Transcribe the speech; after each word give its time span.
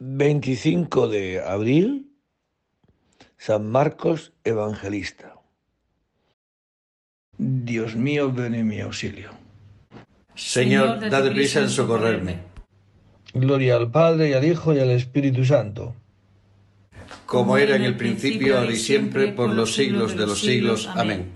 25 0.00 1.08
de 1.08 1.42
abril, 1.42 2.10
San 3.36 3.70
Marcos 3.70 4.32
Evangelista. 4.44 5.36
Dios 7.36 7.96
mío, 7.96 8.32
ven 8.32 8.54
en 8.54 8.66
mi 8.66 8.80
auxilio. 8.80 9.30
Señor, 10.34 11.10
dad 11.10 11.30
prisa 11.32 11.60
en 11.60 11.68
socorrerme. 11.68 12.38
Gloria 13.34 13.76
al 13.76 13.90
Padre 13.90 14.30
y 14.30 14.32
al 14.32 14.44
Hijo 14.44 14.72
y 14.72 14.78
al 14.78 14.90
Espíritu 14.90 15.44
Santo. 15.44 15.94
Como 17.26 17.58
era 17.58 17.76
en 17.76 17.82
el 17.82 17.96
principio, 17.98 18.58
ahora 18.58 18.72
y 18.72 18.76
siempre, 18.76 19.32
por 19.32 19.50
los 19.50 19.74
siglos 19.74 20.16
de 20.16 20.26
los 20.26 20.40
siglos. 20.40 20.88
Amén. 20.88 21.30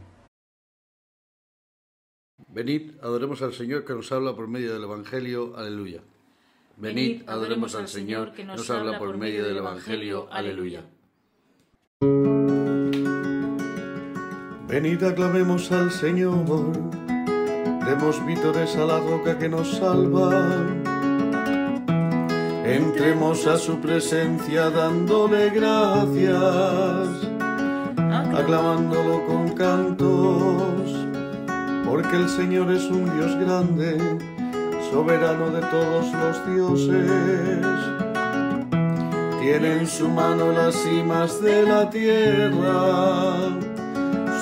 Venid, 2.49 2.93
adoremos 3.03 3.43
al 3.43 3.53
Señor 3.53 3.85
que 3.85 3.93
nos 3.93 4.11
habla 4.11 4.35
por 4.35 4.49
medio 4.49 4.73
del 4.73 4.85
Evangelio. 4.85 5.55
Aleluya. 5.55 6.01
Venid, 6.77 7.23
adoremos 7.29 7.75
al 7.77 7.89
Señor 7.89 8.33
que 8.33 8.45
nos 8.45 8.69
habla 8.69 8.99
por 8.99 9.17
medio 9.17 9.47
del 9.47 9.59
Evangelio. 9.59 10.27
Aleluya. 10.31 10.83
Venid, 14.67 15.03
aclamemos 15.05 15.71
al 15.71 15.93
Señor. 15.93 16.73
Demos 17.87 18.27
vítores 18.27 18.75
a 18.77 18.87
la 18.87 18.99
roca 18.99 19.39
que 19.39 19.49
nos 19.49 19.77
salva. 19.77 20.33
Entremos 22.65 23.47
a 23.47 23.57
su 23.57 23.79
presencia 23.79 24.71
dándole 24.71 25.51
gracias, 25.51 27.09
aclamándolo 28.35 29.25
con 29.27 29.53
cantos, 29.53 30.91
porque 31.85 32.17
el 32.17 32.29
Señor 32.29 32.73
es 32.73 32.85
un 32.85 33.05
Dios 33.17 33.37
grande 33.37 34.34
soberano 34.95 35.51
de 35.51 35.61
todos 35.61 36.07
los 36.13 36.37
dioses. 36.55 37.11
Tiene 39.41 39.79
en 39.81 39.87
su 39.89 40.09
mano 40.09 40.53
las 40.53 40.77
cimas 40.77 41.43
de 41.43 41.65
la 41.65 41.91
tierra, 41.91 43.51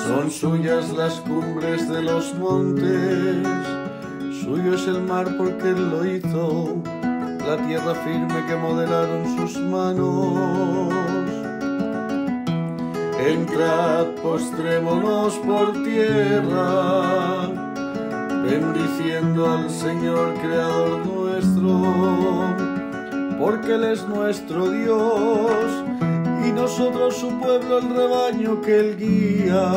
son 0.05 0.29
suyas 0.29 0.93
las 0.93 1.15
cumbres 1.21 1.89
de 1.89 2.03
los 2.03 2.35
montes, 2.35 3.47
suyo 4.43 4.75
es 4.75 4.87
el 4.87 5.01
mar 5.01 5.25
porque 5.39 5.69
él 5.69 5.89
lo 5.89 6.05
hizo, 6.05 6.77
la 7.47 7.57
tierra 7.65 7.95
firme 8.05 8.45
que 8.47 8.55
modelaron 8.55 9.25
sus 9.35 9.57
manos. 9.57 10.93
Entrad, 13.27 14.05
postrémonos 14.21 15.33
por 15.39 15.83
tierra 15.83 17.62
bendiciendo 18.59 19.49
al 19.49 19.69
Señor 19.69 20.33
Creador 20.35 21.05
nuestro, 21.05 21.81
porque 23.39 23.73
Él 23.73 23.85
es 23.85 24.07
nuestro 24.07 24.69
Dios 24.69 25.83
y 26.45 26.51
nosotros 26.51 27.15
su 27.15 27.29
pueblo, 27.39 27.79
el 27.79 27.89
rebaño 27.89 28.61
que 28.61 28.79
Él 28.79 28.97
guía. 28.97 29.71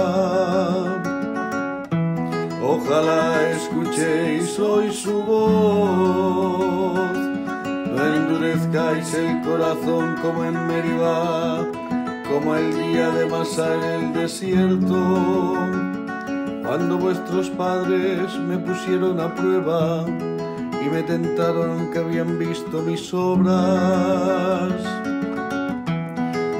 Ojalá 2.62 3.50
escuchéis 3.50 4.58
hoy 4.58 4.92
su 4.92 5.22
voz, 5.22 7.16
no 7.94 8.14
endurezcáis 8.14 9.14
el 9.14 9.40
corazón 9.42 10.16
como 10.20 10.44
en 10.44 10.66
Meribá, 10.66 11.66
como 12.28 12.54
el 12.54 12.76
día 12.76 13.08
de 13.10 13.26
Masá 13.26 13.74
en 13.74 13.82
el 13.84 14.12
desierto 14.12 15.95
cuando 16.76 16.98
vuestros 16.98 17.48
padres 17.48 18.38
me 18.38 18.58
pusieron 18.58 19.18
a 19.18 19.34
prueba 19.34 20.04
y 20.06 20.90
me 20.90 21.02
tentaron 21.04 21.90
que 21.90 22.00
habían 22.00 22.38
visto 22.38 22.82
mis 22.82 23.14
obras. 23.14 24.74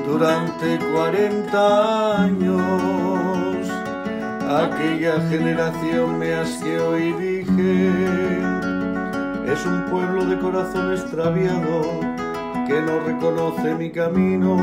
Durante 0.06 0.78
cuarenta 0.95 2.23
años, 2.23 3.68
aquella 4.48 5.20
generación 5.29 6.19
me 6.19 6.33
asqueó 6.33 6.98
y 6.98 7.13
dije, 7.13 7.92
es 9.52 9.67
un 9.67 9.85
pueblo 9.90 10.24
de 10.24 10.39
corazón 10.39 10.92
extraviado 10.95 11.83
que 12.67 12.80
no 12.80 13.01
reconoce 13.01 13.74
mi 13.74 13.90
camino. 13.90 14.57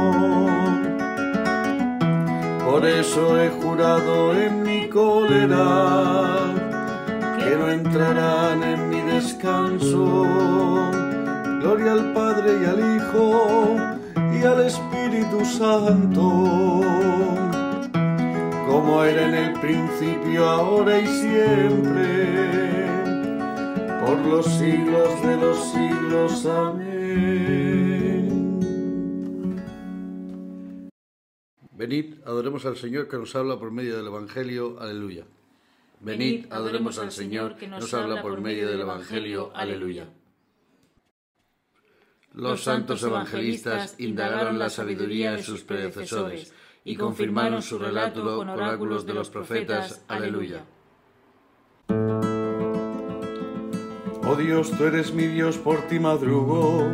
Por 2.65 2.87
eso 2.87 3.39
he 3.39 3.49
jurado 3.49 4.33
en 4.33 4.63
mi 4.63 4.82
que 4.93 5.49
no 7.57 7.67
entrarán 7.71 8.61
en 8.61 8.89
mi 8.89 9.01
descanso. 9.01 10.23
Gloria 11.61 11.93
al 11.93 12.13
Padre 12.13 12.59
y 12.61 12.65
al 12.65 12.79
Hijo 12.97 13.75
y 14.31 14.43
al 14.43 14.61
Espíritu 14.61 15.43
Santo, 15.45 16.81
como 18.67 19.03
era 19.03 19.29
en 19.29 19.33
el 19.33 19.53
principio, 19.53 20.47
ahora 20.47 20.99
y 20.99 21.07
siempre, 21.07 22.87
por 24.05 24.17
los 24.19 24.45
siglos 24.45 25.23
de 25.23 25.37
los 25.37 25.57
siglos. 25.71 26.45
Amén. 26.45 27.62
Venid, 31.75 32.15
adoremos 32.25 32.65
al 32.65 32.77
Señor 32.77 33.07
que 33.07 33.17
nos 33.17 33.35
habla 33.35 33.57
por 33.57 33.71
medio 33.71 33.97
del 33.97 34.07
Evangelio. 34.07 34.79
Aleluya. 34.79 35.25
Venid, 36.01 36.45
adoremos 36.51 36.99
al 36.99 37.11
Señor 37.11 37.55
que 37.55 37.67
nos 37.67 37.93
habla 37.93 38.21
por 38.21 38.39
medio 38.39 38.69
del 38.69 38.81
Evangelio. 38.81 39.51
Aleluya. 39.55 40.07
Los 42.33 42.63
santos 42.63 43.03
evangelistas 43.03 43.95
indagaron 43.99 44.57
la 44.57 44.69
sabiduría 44.69 45.35
en 45.35 45.43
sus 45.43 45.61
predecesores 45.63 46.53
y 46.83 46.95
confirmaron 46.95 47.61
su 47.61 47.77
relato 47.79 48.37
con 48.37 48.49
oráculos 48.49 49.05
de 49.05 49.13
los 49.13 49.29
profetas. 49.29 50.03
Aleluya. 50.07 50.65
Oh 54.25 54.35
Dios, 54.35 54.71
tú 54.71 54.85
eres 54.85 55.13
mi 55.13 55.27
Dios, 55.27 55.57
por 55.57 55.87
ti 55.87 55.99
madrugo. 55.99 56.89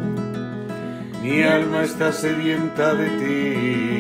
Mi 1.22 1.44
alma 1.44 1.84
está 1.84 2.12
sedienta 2.12 2.94
de 2.94 3.10
ti 3.20 3.99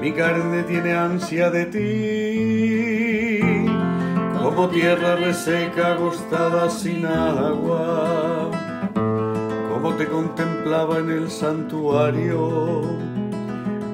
mi 0.00 0.12
carne 0.12 0.62
tiene 0.62 0.92
ansia 0.92 1.50
de 1.50 1.66
ti, 1.66 3.40
como 4.40 4.68
tierra 4.68 5.16
reseca 5.16 5.94
agostada 5.94 6.70
sin 6.70 7.04
agua, 7.04 8.48
como 8.94 9.94
te 9.94 10.06
contemplaba 10.06 10.98
en 10.98 11.10
el 11.10 11.28
santuario, 11.28 12.82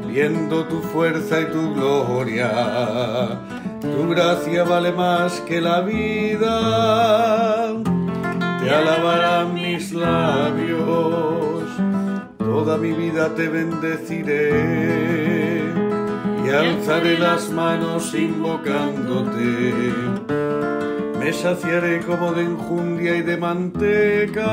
viendo 0.06 0.66
tu 0.66 0.82
fuerza 0.82 1.40
y 1.40 1.46
tu 1.46 1.72
gloria, 1.72 3.40
tu 3.80 4.06
gracia 4.10 4.64
vale 4.64 4.92
más 4.92 5.40
que 5.40 5.62
la 5.62 5.80
vida, 5.80 7.72
te 8.62 8.70
alabarán 8.70 9.54
mis 9.54 9.92
labios, 9.94 11.64
toda 12.38 12.76
mi 12.76 12.92
vida 12.92 13.34
te 13.34 13.48
bendeciré 13.48 15.33
y 16.44 16.50
alzaré 16.50 17.18
las 17.18 17.50
manos 17.50 18.14
invocándote. 18.14 19.72
Me 21.18 21.32
saciaré 21.32 22.00
como 22.00 22.32
de 22.32 22.42
enjundia 22.42 23.16
y 23.16 23.22
de 23.22 23.36
manteca, 23.38 24.46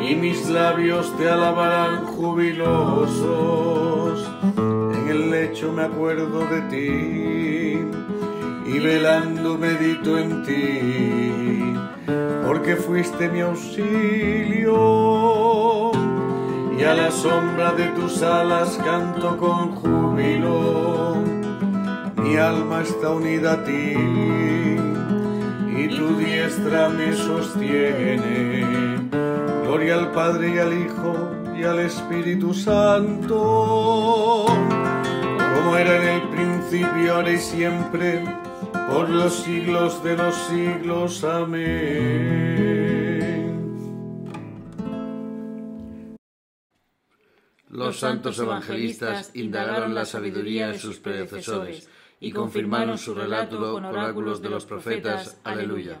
y 0.00 0.14
mis 0.14 0.48
labios 0.48 1.16
te 1.18 1.28
alabarán 1.28 2.06
jubilosos. 2.06 3.10
En 4.56 5.08
el 5.08 5.30
lecho 5.30 5.72
me 5.72 5.82
acuerdo 5.82 6.46
de 6.46 6.60
ti, 6.70 7.80
y 8.72 8.78
velando 8.78 9.58
medito 9.58 10.16
en 10.18 10.44
ti, 10.44 11.74
porque 12.46 12.76
fuiste 12.76 13.28
mi 13.28 13.40
auxilio 13.40 14.68
y 16.78 16.84
a 16.84 16.94
la 16.94 17.10
sombra 17.10 17.72
de 17.72 17.88
tus 17.88 18.22
alas 18.22 18.78
canto 18.84 19.36
con 19.36 19.74
júbilo. 19.74 21.16
Mi 22.22 22.36
alma 22.36 22.82
está 22.82 23.10
unida 23.10 23.54
a 23.54 23.64
ti 23.64 23.94
y 25.76 25.88
tu 25.88 26.16
diestra 26.18 26.88
me 26.88 27.12
sostiene. 27.14 29.08
Gloria 29.64 29.96
al 29.96 30.12
Padre 30.12 30.54
y 30.54 30.58
al 30.58 30.72
Hijo 30.72 31.32
y 31.58 31.64
al 31.64 31.80
Espíritu 31.80 32.54
Santo, 32.54 34.46
como 34.46 35.76
era 35.76 35.96
en 35.96 36.08
el 36.08 36.28
principio, 36.28 37.16
ahora 37.16 37.32
y 37.32 37.38
siempre, 37.38 38.24
por 38.92 39.08
los 39.08 39.34
siglos 39.34 40.02
de 40.04 40.16
los 40.16 40.34
siglos. 40.34 41.24
Amén. 41.24 42.67
Los 47.78 48.00
santos 48.00 48.36
evangelistas 48.40 49.30
indagaron 49.34 49.94
la 49.94 50.04
sabiduría 50.04 50.70
en 50.70 50.80
sus 50.80 50.98
predecesores 50.98 51.88
y 52.18 52.32
confirmaron 52.32 52.98
su 52.98 53.14
relato 53.14 53.74
con 53.74 53.84
oráculos 53.84 54.42
de 54.42 54.50
los 54.50 54.66
profetas. 54.66 55.40
Aleluya. 55.44 56.00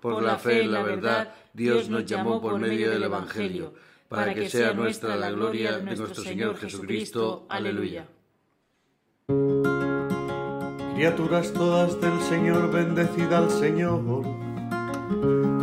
Por 0.00 0.22
la 0.22 0.36
fe 0.36 0.64
en 0.64 0.70
la 0.70 0.82
verdad, 0.82 1.34
Dios 1.54 1.88
nos 1.88 2.04
llamó 2.04 2.42
por 2.42 2.58
medio 2.58 2.90
del 2.90 3.04
Evangelio, 3.04 3.72
para 4.10 4.34
que 4.34 4.50
sea 4.50 4.74
nuestra 4.74 5.16
la 5.16 5.30
gloria 5.30 5.78
de 5.78 5.96
nuestro 5.96 6.14
Señor 6.14 6.58
Jesucristo. 6.58 7.46
Aleluya. 7.48 8.06
Criaturas 10.94 11.54
todas 11.54 11.98
del 12.02 12.20
Señor, 12.20 12.70
bendecida 12.70 13.38
al 13.38 13.50
Señor, 13.50 14.26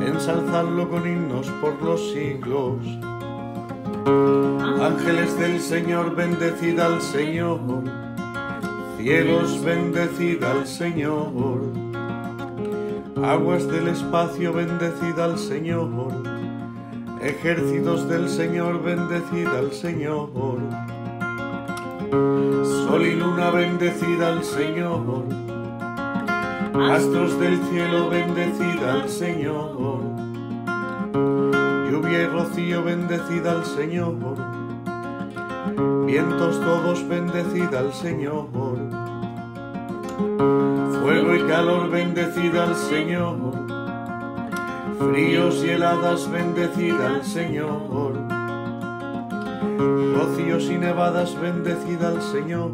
ensalzadlo 0.01 0.89
con 0.89 1.07
himnos 1.07 1.47
por 1.61 1.79
los 1.83 2.13
siglos. 2.13 2.83
Ángeles 4.05 5.37
del 5.37 5.59
Señor, 5.59 6.15
bendecida 6.15 6.87
al 6.87 7.01
Señor, 7.01 7.59
cielos, 8.97 9.63
bendecida 9.63 10.51
al 10.51 10.67
Señor, 10.67 11.61
aguas 13.23 13.67
del 13.67 13.89
espacio, 13.89 14.53
bendecida 14.53 15.25
al 15.25 15.37
Señor, 15.37 16.11
ejércitos 17.21 18.09
del 18.09 18.27
Señor, 18.29 18.81
bendecida 18.83 19.59
al 19.59 19.71
Señor. 19.71 20.29
Sol 22.63 23.05
y 23.05 23.15
luna 23.15 23.51
bendecida 23.51 24.29
al 24.29 24.43
Señor, 24.43 25.25
astros 26.91 27.39
del 27.39 27.57
cielo 27.69 28.09
bendecida 28.09 28.93
al 28.93 29.09
Señor, 29.09 29.77
lluvia 32.01 32.21
y 32.21 32.27
rocío 32.27 32.83
bendecida 32.83 33.51
al 33.51 33.65
Señor, 33.65 34.15
vientos 36.05 36.59
todos 36.59 37.07
bendecida 37.07 37.79
al 37.79 37.93
Señor, 37.93 38.47
fuego 41.01 41.35
y 41.35 41.47
calor 41.47 41.89
bendecida 41.89 42.63
al 42.63 42.75
Señor, 42.75 43.35
fríos 44.97 45.63
y 45.63 45.69
heladas 45.69 46.29
bendecida 46.31 47.07
al 47.07 47.23
Señor. 47.23 48.31
Rocíos 50.15 50.69
y 50.69 50.77
nevadas 50.77 51.39
bendecida 51.39 52.09
al 52.09 52.21
Señor, 52.21 52.71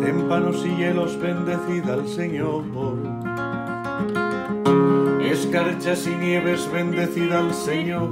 témpanos 0.00 0.64
y 0.64 0.76
hielos 0.76 1.18
bendecida 1.18 1.94
al 1.94 2.08
Señor, 2.08 2.64
escarchas 5.70 6.06
y 6.06 6.16
nieves 6.16 6.70
bendecida 6.72 7.38
al 7.38 7.54
Señor, 7.54 8.10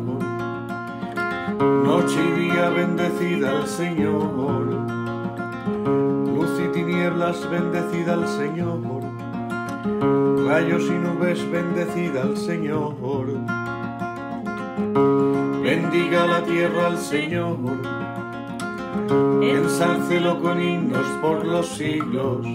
noche 1.58 2.19
y 2.25 2.40
día 2.40 2.69
bendecida 2.70 3.50
al 3.50 3.66
Señor, 3.66 4.64
luz 6.26 6.50
y 6.64 6.72
tinieblas 6.72 7.50
bendecida 7.50 8.14
al 8.14 8.28
Señor, 8.28 8.81
rayos 10.46 10.84
y 10.84 10.93
nubes 10.93 11.50
bendecida 11.50 12.22
al 12.22 12.37
Señor. 12.37 12.94
Bendiga 15.62 16.26
la 16.26 16.44
tierra 16.44 16.87
al 16.87 16.99
Señor, 16.99 17.56
ensálcelo 19.43 20.40
con 20.40 20.62
himnos 20.62 21.06
por 21.20 21.44
los 21.44 21.66
siglos. 21.66 22.46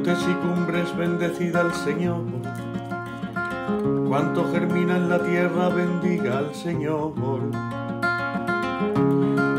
Montes 0.00 0.26
y 0.26 0.32
cumbres, 0.32 0.96
bendecida 0.96 1.60
al 1.60 1.74
Señor, 1.74 2.22
cuanto 4.08 4.50
germina 4.50 4.96
en 4.96 5.10
la 5.10 5.22
tierra, 5.22 5.68
bendiga 5.68 6.38
al 6.38 6.54
Señor. 6.54 7.12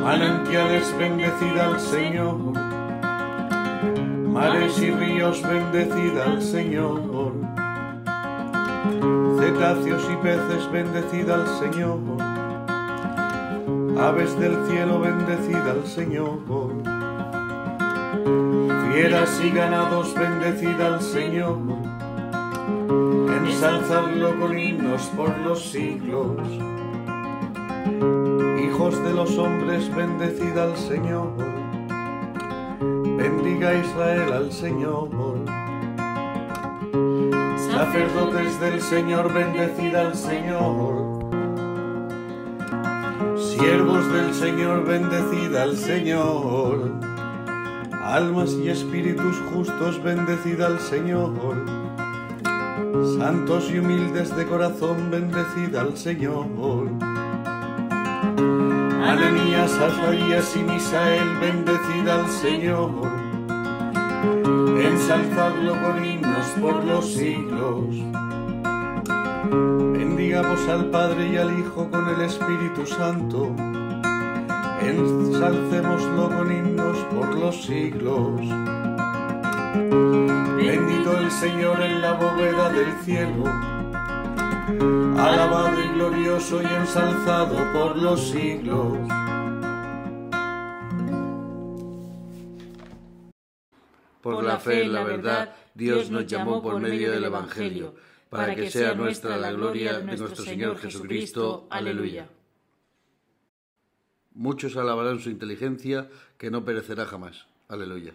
Manantiales, 0.04 0.98
bendecida 0.98 1.68
al 1.68 1.80
Señor, 1.80 2.38
mares 4.34 4.82
y 4.82 4.90
ríos, 4.90 5.44
bendecida 5.44 6.24
al 6.24 6.42
Señor 6.42 7.34
cetáceos 9.38 10.10
y 10.12 10.16
peces, 10.24 10.72
bendecida 10.72 11.36
al 11.36 11.48
Señor. 11.60 12.00
Aves 14.00 14.40
del 14.40 14.56
cielo, 14.68 15.02
bendecida 15.02 15.72
al 15.72 15.86
Señor. 15.86 17.00
Fieras 18.91 19.41
y 19.44 19.50
ganados, 19.50 20.13
bendecida 20.13 20.88
al 20.88 21.01
Señor. 21.01 21.57
Ensalzadlo 23.45 24.39
con 24.39 24.57
himnos 24.57 25.03
por 25.15 25.38
los 25.39 25.63
siglos. 25.71 26.38
Hijos 28.63 29.03
de 29.03 29.13
los 29.13 29.38
hombres, 29.38 29.94
bendecida 29.95 30.63
al 30.63 30.77
Señor. 30.77 31.29
Bendiga 33.18 33.73
Israel 33.75 34.33
al 34.33 34.51
Señor 34.51 35.09
sacerdotes 37.71 38.59
del 38.59 38.81
Señor, 38.81 39.33
bendecida 39.33 40.01
al 40.01 40.15
Señor. 40.15 41.19
Siervos 43.38 44.12
del 44.13 44.33
Señor, 44.33 44.85
bendecida 44.85 45.63
al 45.63 45.77
Señor. 45.77 47.11
Almas 48.03 48.51
y 48.53 48.69
espíritus 48.69 49.38
justos, 49.53 50.01
bendecida 50.03 50.68
al 50.68 50.80
Señor. 50.80 51.33
Santos 53.18 53.69
y 53.71 53.80
humildes 53.80 54.36
de 54.36 54.45
corazón, 54.45 55.09
bendecida 55.12 55.81
al 55.81 55.98
Señor. 55.98 56.45
Ananías, 59.03 59.71
Azarías 59.77 60.56
y 60.56 60.63
Misael, 60.63 61.38
bendecida 61.39 62.19
al 62.19 62.30
Señor 62.30 63.31
ensalzadlo 65.12 65.74
con 65.81 66.06
himnos 66.06 66.47
por 66.62 66.83
los 66.86 67.13
siglos. 67.13 67.86
Bendigamos 69.94 70.68
al 70.68 70.89
Padre 70.89 71.30
y 71.33 71.38
al 71.38 71.59
Hijo 71.59 71.89
con 71.89 72.07
el 72.09 72.21
Espíritu 72.21 72.86
Santo. 72.86 73.54
Ensalcémoslo 74.83 76.30
con 76.30 76.51
himnos 76.51 76.98
por 77.13 77.36
los 77.36 77.63
siglos. 77.63 78.42
Bendito 80.57 81.18
el 81.19 81.31
Señor 81.31 81.81
en 81.81 82.01
la 82.01 82.13
bóveda 82.13 82.69
del 82.69 82.92
cielo. 83.04 83.45
Alabado 85.19 85.80
y 85.80 85.88
glorioso 85.95 86.63
y 86.63 86.66
ensalzado 86.66 87.56
por 87.74 87.95
los 87.95 88.30
siglos. 88.31 88.98
Por 94.22 94.44
la 94.44 94.57
fe 94.60 94.83
en 94.83 94.94
la 94.94 95.04
verdad, 95.04 95.54
Dios 95.75 96.10
nos 96.10 96.25
llamó 96.25 96.62
por 96.62 96.80
medio 96.80 97.12
del 97.12 97.25
Evangelio, 97.25 97.95
para 98.30 98.56
que 98.56 98.69
sea 98.72 98.94
nuestra 98.94 99.38
la 99.38 99.52
gloria 99.52 100.00
de 100.00 100.04
nuestro 100.04 100.35
Señor 100.35 100.78
Jesucristo. 100.78 101.68
Aleluya. 101.69 102.28
Muchos 104.33 104.78
alabarán 104.78 105.19
su 105.19 105.30
inteligencia, 105.30 106.09
que 106.38 106.50
no 106.50 106.64
perecerá 106.64 107.06
jamás. 107.06 107.47
Aleluya. 107.68 108.14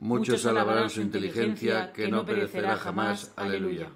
Muchos 0.00 0.44
alabarán 0.46 0.90
su 0.90 1.00
inteligencia, 1.00 1.92
que 1.92 2.08
no 2.08 2.24
perecerá 2.24 2.76
jamás. 2.76 3.32
Aleluya. 3.36 3.88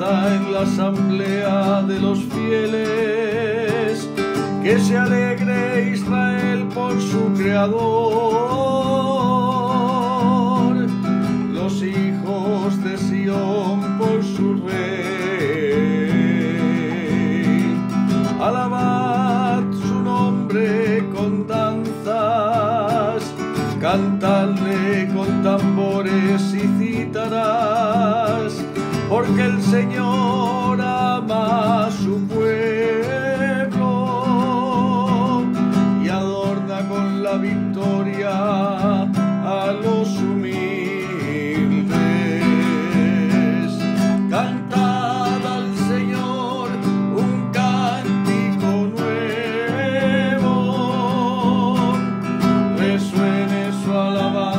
En 0.00 0.52
la 0.52 0.60
asamblea 0.60 1.82
de 1.82 1.98
los 1.98 2.18
fieles, 2.24 4.08
que 4.62 4.78
se 4.78 4.96
alegre 4.96 5.92
Israel 5.94 6.68
por 6.74 7.00
su 7.00 7.32
creador, 7.34 7.78
los 11.52 11.82
hijos 11.82 12.84
de 12.84 12.98
Sión 12.98 13.98
por 13.98 14.22
su 14.22 14.62
rey. 14.66 15.88
Alabad 18.40 19.62
su 19.72 20.00
nombre 20.02 21.04
con 21.14 21.46
danzas, 21.46 23.22
cantadle 23.80 25.08
con 25.14 25.42
tambores 25.42 26.54
porque 29.08 29.42
el 29.42 29.62
Señor 29.62 30.80
ama 30.80 31.86
a 31.86 31.90
su 31.90 32.20
pueblo 32.28 33.82
y 36.04 36.08
adorna 36.08 36.86
con 36.88 37.22
la 37.22 37.36
victoria 37.38 38.30
a 38.32 39.72
los 39.82 40.08
humildes. 40.18 40.84
Cantad 44.28 45.46
al 45.46 45.74
Señor 45.88 46.68
un 47.16 47.50
cántico 47.50 48.88
nuevo, 48.94 50.46
resuene 52.76 53.72
su 53.82 53.90
alabanza 53.92 54.57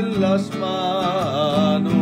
en 0.00 0.20
las 0.20 0.50
manos 0.56 1.92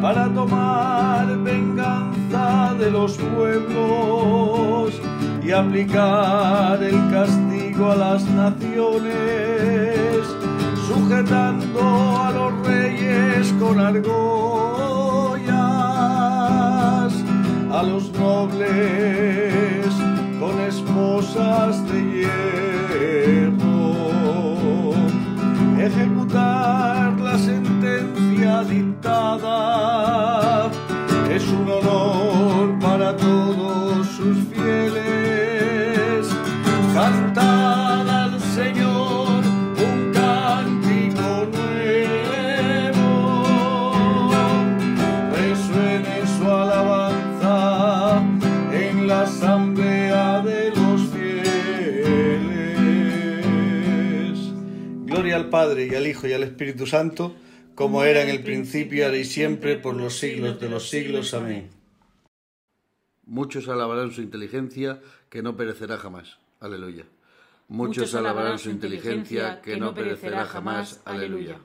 para 0.00 0.32
tomar 0.32 1.26
venganza 1.44 2.74
de 2.78 2.90
los 2.90 3.12
pueblos 3.34 4.98
y 5.44 5.50
aplicar 5.50 6.82
el 6.82 6.98
castigo 7.10 7.92
a 7.92 7.96
las 7.96 8.24
naciones, 8.24 10.24
sujetando 10.88 11.80
a 12.24 12.30
los 12.38 12.66
reyes 12.66 13.52
con 13.60 13.78
argollas, 13.78 15.52
a 17.78 17.82
los 17.82 18.10
nobles 18.12 19.92
con 20.40 20.58
esposas 20.60 21.86
de 21.92 22.11
Hijo 56.22 56.28
y 56.28 56.34
al 56.34 56.44
Espíritu 56.44 56.86
Santo, 56.86 57.34
como 57.74 58.04
era 58.04 58.22
en 58.22 58.28
el 58.28 58.44
principio, 58.44 59.06
ahora 59.06 59.16
y 59.16 59.24
siempre, 59.24 59.76
por 59.76 59.96
los 59.96 60.18
siglos 60.18 60.60
de 60.60 60.68
los 60.68 60.88
siglos. 60.88 61.34
Amén. 61.34 61.68
Muchos 63.24 63.68
alabarán 63.68 64.12
su 64.12 64.22
inteligencia, 64.22 65.00
que 65.28 65.42
no 65.42 65.56
perecerá 65.56 65.96
jamás. 65.96 66.38
Aleluya. 66.60 67.06
Muchos 67.66 68.14
alabarán 68.14 68.60
su 68.60 68.70
inteligencia, 68.70 69.60
que 69.62 69.76
no 69.76 69.94
perecerá 69.94 70.44
jamás. 70.44 71.00
Aleluya. 71.04 71.58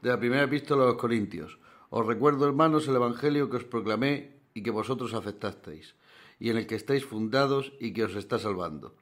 De 0.00 0.08
la 0.08 0.18
primera 0.18 0.44
epístola 0.44 0.84
a 0.84 0.86
los 0.86 0.96
Corintios. 0.96 1.58
Os 1.90 2.06
recuerdo, 2.06 2.46
hermanos, 2.46 2.88
el 2.88 2.96
Evangelio 2.96 3.50
que 3.50 3.58
os 3.58 3.64
proclamé 3.64 4.38
y 4.54 4.62
que 4.62 4.70
vosotros 4.70 5.12
aceptasteis, 5.12 5.96
y 6.40 6.48
en 6.48 6.56
el 6.56 6.66
que 6.66 6.76
estáis 6.76 7.04
fundados 7.04 7.74
y 7.78 7.92
que 7.92 8.04
os 8.04 8.14
está 8.14 8.38
salvando. 8.38 8.94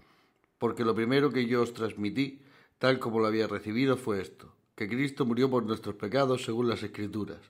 Porque 0.58 0.84
lo 0.84 0.96
primero 0.96 1.30
que 1.30 1.46
yo 1.46 1.62
os 1.62 1.74
transmití, 1.74 2.40
tal 2.78 2.98
como 2.98 3.20
lo 3.20 3.26
había 3.26 3.46
recibido, 3.46 3.96
fue 3.96 4.20
esto, 4.20 4.54
que 4.74 4.88
Cristo 4.88 5.24
murió 5.24 5.50
por 5.50 5.64
nuestros 5.64 5.94
pecados 5.96 6.44
según 6.44 6.68
las 6.68 6.82
Escrituras, 6.82 7.40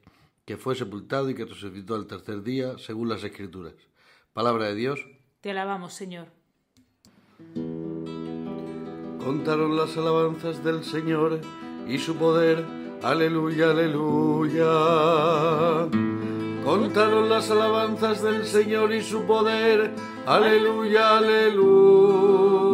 que 0.44 0.56
fue 0.56 0.74
sepultado 0.74 1.28
y 1.30 1.34
que 1.34 1.44
resucitó 1.44 1.94
al 1.94 2.06
tercer 2.06 2.42
día 2.42 2.78
según 2.78 3.08
las 3.08 3.24
Escrituras. 3.24 3.74
Palabra 4.32 4.66
de 4.66 4.74
Dios. 4.74 5.00
Te 5.40 5.50
alabamos, 5.50 5.94
Señor. 5.94 6.28
Contaron 9.18 9.76
las 9.76 9.96
alabanzas 9.96 10.62
del 10.62 10.84
Señor 10.84 11.40
y 11.88 11.98
su 11.98 12.16
poder. 12.16 12.64
Aleluya, 13.02 13.70
aleluya. 13.70 14.70
Contaron 16.64 17.28
las 17.28 17.50
alabanzas 17.50 18.22
del 18.22 18.44
Señor 18.44 18.92
y 18.92 19.02
su 19.02 19.24
poder. 19.24 19.92
Aleluya, 20.26 21.18
aleluya. 21.18 22.65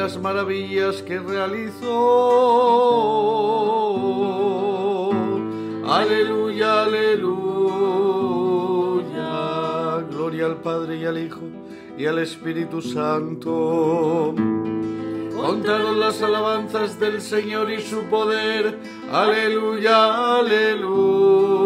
Las 0.00 0.16
maravillas 0.18 1.02
que 1.02 1.18
realizó. 1.18 1.90
Aleluya, 5.86 6.84
aleluya. 6.84 7.60
Gloria 10.10 10.46
al 10.46 10.56
Padre 10.62 10.96
y 10.96 11.04
al 11.04 11.18
Hijo 11.18 11.42
y 11.98 12.06
al 12.06 12.18
Espíritu 12.18 12.80
Santo. 12.80 14.34
Contaron 15.36 16.00
las 16.00 16.22
alabanzas 16.22 16.98
del 16.98 17.20
Señor 17.20 17.70
y 17.70 17.82
su 17.82 18.04
poder. 18.04 18.78
Aleluya, 19.12 20.38
aleluya. 20.38 21.59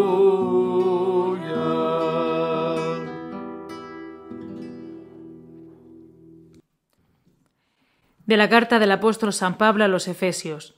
De 8.26 8.36
la 8.36 8.48
carta 8.48 8.78
del 8.78 8.90
apóstol 8.92 9.32
San 9.32 9.58
Pablo 9.58 9.84
a 9.84 9.88
los 9.88 10.08
Efesios. 10.08 10.74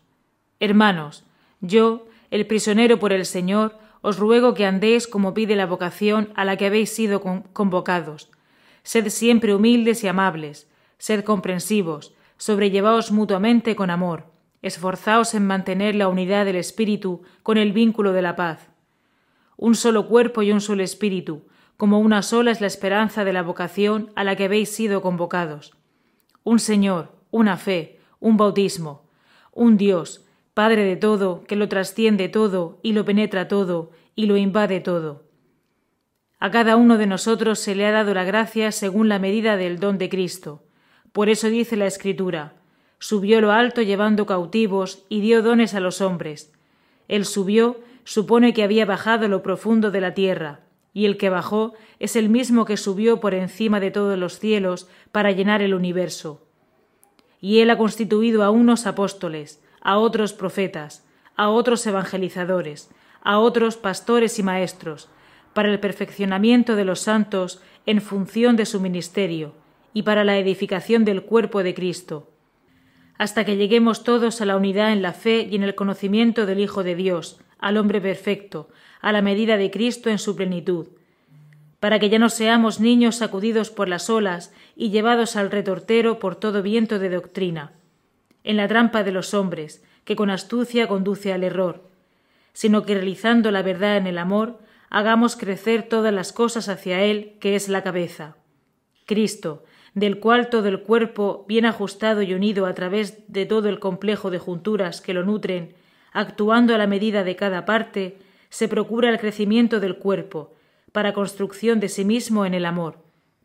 Hermanos, 0.59 1.25
yo, 1.61 2.07
el 2.31 2.47
prisionero 2.47 2.99
por 2.99 3.13
el 3.13 3.25
Señor, 3.25 3.79
os 4.01 4.19
ruego 4.19 4.55
que 4.55 4.67
andéis 4.67 5.07
como 5.07 5.35
pide 5.35 5.57
la 5.57 5.67
vocación 5.67 6.33
a 6.35 6.45
la 6.45 6.57
que 6.57 6.67
habéis 6.67 6.91
sido 6.91 7.21
con- 7.21 7.43
convocados. 7.53 8.31
Sed 8.83 9.09
siempre 9.09 9.55
humildes 9.55 10.03
y 10.05 10.09
amables, 10.09 10.69
sed 10.99 11.25
comprensivos, 11.25 12.15
sobrellevaos 12.37 13.13
mutuamente 13.13 13.77
con 13.77 13.91
amor, 13.91 14.27
esforzaos 14.63 15.35
en 15.35 15.47
mantener 15.47 15.95
la 15.95 16.09
unidad 16.09 16.45
del 16.45 16.57
espíritu 16.57 17.23
con 17.43 17.59
el 17.59 17.73
vínculo 17.73 18.13
de 18.13 18.23
la 18.23 18.37
paz. 18.37 18.71
Un 19.57 19.75
solo 19.75 20.09
cuerpo 20.09 20.43
y 20.43 20.53
un 20.53 20.61
solo 20.61 20.83
espíritu, 20.83 21.47
como 21.77 21.99
una 22.01 22.23
sola 22.23 22.51
es 22.51 22.61
la 22.61 22.67
esperanza 22.67 23.25
de 23.25 23.33
la 23.33 23.43
vocación 23.43 24.11
a 24.17 24.25
la 24.25 24.37
que 24.37 24.45
habéis 24.45 24.71
sido 24.71 25.03
convocados. 25.03 25.75
Un 26.45 26.59
Señor, 26.59 27.16
una 27.37 27.59
fe, 27.59 28.01
un 28.19 28.37
bautismo, 28.37 29.05
un 29.53 29.77
Dios, 29.77 30.25
Padre 30.55 30.85
de 30.85 30.97
todo, 30.97 31.45
que 31.45 31.55
lo 31.55 31.69
trasciende 31.69 32.31
todo 32.31 32.79
y 32.83 32.95
lo 32.95 33.05
penetra 33.05 33.47
todo 33.47 33.91
y 34.15 34.25
lo 34.25 34.39
invade 34.39 34.81
todo. 34.81 35.27
A 36.39 36.51
cada 36.51 36.77
uno 36.77 36.97
de 36.97 37.07
nosotros 37.07 37.59
se 37.59 37.75
le 37.75 37.85
ha 37.85 37.91
dado 37.93 38.15
la 38.15 38.25
gracia 38.25 38.73
según 38.73 39.11
la 39.11 39.19
medida 39.19 39.59
del 39.59 39.79
don 39.79 39.99
de 39.99 40.09
Cristo. 40.09 40.63
Por 41.13 41.29
eso 41.29 41.49
dice 41.49 41.77
la 41.77 41.87
Escritura, 41.87 42.55
subió 42.99 43.43
lo 43.43 43.53
alto 43.53 43.83
llevando 43.83 44.25
cautivos 44.25 45.05
y 45.11 45.21
dio 45.21 45.43
dones 45.43 45.75
a 45.75 45.81
los 45.81 46.01
hombres. 46.01 46.55
El 47.07 47.27
subió 47.27 47.81
supone 48.05 48.55
que 48.55 48.63
había 48.63 48.87
bajado 48.87 49.29
lo 49.29 49.43
profundo 49.43 49.91
de 49.91 50.01
la 50.01 50.15
tierra, 50.15 50.61
y 50.95 51.05
el 51.05 51.19
que 51.19 51.29
bajó 51.29 51.75
es 51.99 52.17
el 52.17 52.31
mismo 52.31 52.65
que 52.65 52.79
subió 52.79 53.21
por 53.21 53.35
encima 53.35 53.79
de 53.79 53.91
todos 53.91 54.19
los 54.19 54.39
cielos 54.39 54.89
para 55.13 55.33
llenar 55.33 55.61
el 55.61 55.75
universo. 55.75 56.46
Y 57.41 57.61
él 57.61 57.71
ha 57.71 57.79
constituido 57.79 58.43
a 58.43 58.51
unos 58.51 58.87
apóstoles, 58.87 59.63
a 59.81 59.99
otros 59.99 60.33
profetas, 60.33 61.07
a 61.37 61.49
otros 61.51 61.87
evangelizadores, 61.87 62.91
a 63.23 63.39
otros 63.39 63.77
pastores 63.77 64.39
y 64.39 64.43
maestros, 64.43 65.09
para 65.53 65.71
el 65.71 65.81
perfeccionamiento 65.81 66.77
de 66.77 66.85
los 66.85 67.01
santos 67.01 67.61
en 67.87 68.01
función 68.01 68.57
de 68.57 68.67
su 68.67 68.81
ministerio, 68.81 69.55
y 69.93 70.03
para 70.03 70.25
la 70.25 70.39
edificación 70.39 71.05
del 71.05 71.23
cuerpo 71.23 71.63
de 71.63 71.73
Cristo, 71.73 72.31
hasta 73.17 73.47
que 73.47 73.57
lleguemos 73.57 74.05
todos 74.05 74.41
a 74.41 74.45
la 74.45 74.57
unidad 74.57 74.93
en 74.93 75.01
la 75.01 75.15
fe 75.15 75.49
y 75.51 75.57
en 75.57 75.63
el 75.63 75.75
conocimiento 75.75 76.45
del 76.45 76.61
Hijo 76.61 76.85
de 76.85 76.95
Dios, 76.95 77.41
al 77.59 77.79
hombre 77.79 78.01
perfecto, 78.01 78.69
a 79.01 79.13
la 79.13 79.23
medida 79.23 79.57
de 79.57 79.71
Cristo 79.71 80.11
en 80.11 80.19
su 80.19 80.37
plenitud, 80.37 80.89
para 81.81 81.99
que 81.99 82.11
ya 82.11 82.19
no 82.19 82.29
seamos 82.29 82.81
niños 82.81 83.17
sacudidos 83.17 83.71
por 83.71 83.89
las 83.89 84.11
olas 84.11 84.53
y 84.77 84.91
llevados 84.91 85.35
al 85.35 85.51
retortero 85.51 86.19
por 86.19 86.37
todo 86.37 86.63
viento 86.63 86.99
de 86.99 87.09
doctrina, 87.09 87.73
en 88.45 88.59
la 88.59 88.69
trampa 88.69 89.03
de 89.03 89.11
los 89.11 89.35
hombres, 89.35 89.83
que 90.05 90.15
con 90.15 90.31
astucia 90.31 90.87
conduce 90.87 91.33
al 91.33 91.43
error, 91.43 91.89
sino 92.53 92.85
que 92.85 92.95
realizando 92.95 93.51
la 93.51 93.63
verdad 93.63 93.97
en 93.97 94.07
el 94.07 94.19
amor, 94.19 94.61
hagamos 94.91 95.35
crecer 95.35 95.83
todas 95.83 96.13
las 96.13 96.33
cosas 96.33 96.69
hacia 96.69 97.03
Él, 97.03 97.37
que 97.41 97.57
es 97.57 97.69
la 97.69 97.83
cabeza. 97.83 98.37
Cristo, 99.07 99.65
del 99.95 100.21
cual 100.21 100.51
todo 100.51 100.69
el 100.69 100.83
cuerpo, 100.83 101.47
bien 101.49 101.65
ajustado 101.65 102.21
y 102.23 102.35
unido 102.35 102.67
a 102.67 102.75
través 102.75 103.25
de 103.33 103.47
todo 103.47 103.69
el 103.69 103.79
complejo 103.79 104.31
de 104.31 104.39
junturas 104.39 105.01
que 105.01 105.15
lo 105.15 105.25
nutren, 105.25 105.75
actuando 106.13 106.75
a 106.75 106.79
la 106.79 106.87
medida 106.87 107.25
de 107.25 107.35
cada 107.35 107.65
parte, 107.65 108.19
se 108.51 108.69
procura 108.69 109.09
el 109.09 109.19
crecimiento 109.19 109.81
del 109.81 109.97
cuerpo, 109.97 110.55
para 110.93 111.15
construcción 111.15 111.81
de 111.81 111.89
sí 111.89 112.05
mismo 112.05 112.47
en 112.47 112.55
el 112.55 112.67
amor. 112.67 112.99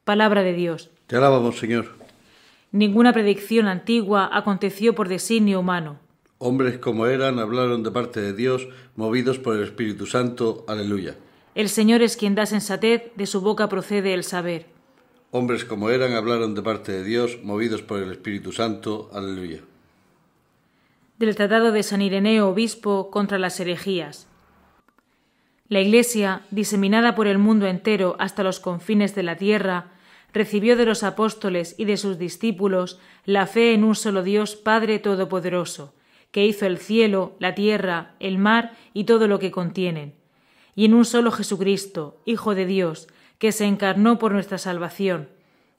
Palabra 0.04 0.44
de 0.44 0.54
Dios. 0.54 0.92
Te 1.12 1.18
alabamos, 1.18 1.60
Señor. 1.60 1.88
Ninguna 2.72 3.12
predicción 3.12 3.68
antigua 3.68 4.30
aconteció 4.32 4.96
por 4.96 5.10
designio 5.10 5.60
humano. 5.60 6.00
Hombres 6.38 6.78
como 6.78 7.06
eran 7.06 7.38
hablaron 7.38 7.84
de 7.84 7.92
parte 7.92 8.22
de 8.22 8.32
Dios, 8.32 8.70
movidos 8.96 9.38
por 9.38 9.58
el 9.58 9.64
Espíritu 9.64 10.06
Santo. 10.06 10.64
Aleluya. 10.70 11.18
El 11.54 11.68
Señor 11.68 12.02
es 12.02 12.16
quien 12.16 12.34
da 12.34 12.46
sensatez, 12.46 13.12
de 13.18 13.26
su 13.26 13.42
boca 13.42 13.68
procede 13.68 14.14
el 14.14 14.24
saber. 14.24 14.68
Hombres 15.32 15.66
como 15.66 15.90
eran 15.90 16.14
hablaron 16.14 16.56
de 16.56 16.62
parte 16.62 16.94
de 16.94 17.04
Dios, 17.04 17.40
movidos 17.44 17.82
por 17.82 18.02
el 18.02 18.10
Espíritu 18.10 18.54
Santo. 18.54 19.10
Aleluya. 19.14 19.60
Del 21.18 21.36
Tratado 21.36 21.74
de 21.74 21.84
San 21.84 22.02
Ireneo, 22.02 22.48
obispo, 22.48 23.12
contra 23.12 23.38
las 23.38 23.60
herejías. 23.60 24.30
La 25.68 25.82
Iglesia, 25.82 26.44
diseminada 26.52 27.16
por 27.16 27.28
el 27.28 27.38
mundo 27.38 27.68
entero 27.68 28.16
hasta 28.18 28.44
los 28.44 28.62
confines 28.62 29.14
de 29.14 29.24
la 29.24 29.36
tierra, 29.36 29.92
recibió 30.34 30.76
de 30.78 30.86
los 30.86 31.04
apóstoles 31.04 31.76
y 31.78 31.86
de 31.86 31.98
sus 31.98 32.18
discípulos 32.18 33.00
la 33.26 33.48
fe 33.48 33.74
en 33.74 33.84
un 33.84 33.96
solo 33.96 34.24
Dios 34.24 34.56
Padre 34.56 35.00
Todopoderoso, 35.00 35.94
que 36.32 36.46
hizo 36.46 36.66
el 36.66 36.78
cielo, 36.78 37.36
la 37.40 37.56
tierra, 37.56 38.16
el 38.20 38.38
mar 38.38 38.74
y 38.94 39.04
todo 39.04 39.28
lo 39.28 39.40
que 39.40 39.52
contienen, 39.52 40.14
y 40.76 40.86
en 40.86 40.94
un 40.94 41.06
solo 41.06 41.32
Jesucristo, 41.32 42.22
Hijo 42.26 42.56
de 42.56 42.66
Dios, 42.66 43.08
que 43.38 43.52
se 43.52 43.66
encarnó 43.66 44.20
por 44.20 44.32
nuestra 44.32 44.58
salvación, 44.58 45.30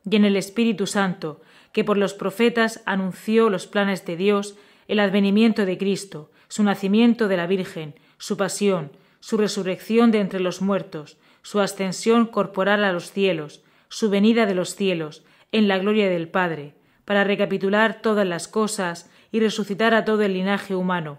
y 0.08 0.16
en 0.16 0.24
el 0.24 0.36
Espíritu 0.36 0.86
Santo, 0.86 1.40
que 1.72 1.84
por 1.84 1.96
los 1.96 2.12
profetas 2.12 2.82
anunció 2.84 3.48
los 3.48 3.66
planes 3.66 4.04
de 4.04 4.16
Dios, 4.16 4.56
el 4.88 5.00
advenimiento 5.00 5.64
de 5.64 5.78
Cristo, 5.78 6.30
su 6.48 6.62
nacimiento 6.62 7.28
de 7.28 7.36
la 7.36 7.46
Virgen, 7.46 7.94
su 8.18 8.36
pasión, 8.36 8.92
su 9.20 9.38
resurrección 9.38 10.10
de 10.10 10.20
entre 10.20 10.40
los 10.40 10.60
muertos, 10.60 11.16
su 11.42 11.60
ascensión 11.60 12.26
corporal 12.26 12.84
a 12.84 12.92
los 12.92 13.10
cielos, 13.12 13.62
su 13.92 14.08
venida 14.08 14.46
de 14.46 14.54
los 14.54 14.74
cielos, 14.74 15.22
en 15.52 15.68
la 15.68 15.76
gloria 15.76 16.08
del 16.08 16.26
Padre, 16.26 16.72
para 17.04 17.24
recapitular 17.24 18.00
todas 18.00 18.26
las 18.26 18.48
cosas 18.48 19.10
y 19.30 19.40
resucitar 19.40 19.92
a 19.92 20.06
todo 20.06 20.22
el 20.22 20.32
linaje 20.32 20.74
humano, 20.74 21.18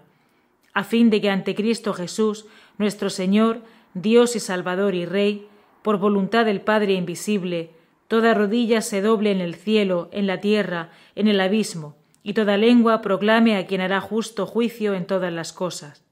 a 0.72 0.82
fin 0.82 1.08
de 1.08 1.20
que 1.20 1.30
ante 1.30 1.54
Cristo 1.54 1.94
Jesús, 1.94 2.46
nuestro 2.76 3.10
Señor, 3.10 3.60
Dios 3.94 4.34
y 4.34 4.40
Salvador 4.40 4.96
y 4.96 5.06
Rey, 5.06 5.46
por 5.82 5.98
voluntad 5.98 6.46
del 6.46 6.62
Padre 6.62 6.94
invisible, 6.94 7.70
toda 8.08 8.34
rodilla 8.34 8.80
se 8.80 9.02
doble 9.02 9.30
en 9.30 9.40
el 9.40 9.54
cielo, 9.54 10.08
en 10.10 10.26
la 10.26 10.40
tierra, 10.40 10.90
en 11.14 11.28
el 11.28 11.40
abismo, 11.40 11.94
y 12.24 12.32
toda 12.32 12.56
lengua 12.56 13.02
proclame 13.02 13.56
a 13.56 13.66
quien 13.68 13.82
hará 13.82 14.00
justo 14.00 14.46
juicio 14.46 14.94
en 14.94 15.06
todas 15.06 15.32
las 15.32 15.52
cosas. 15.52 16.02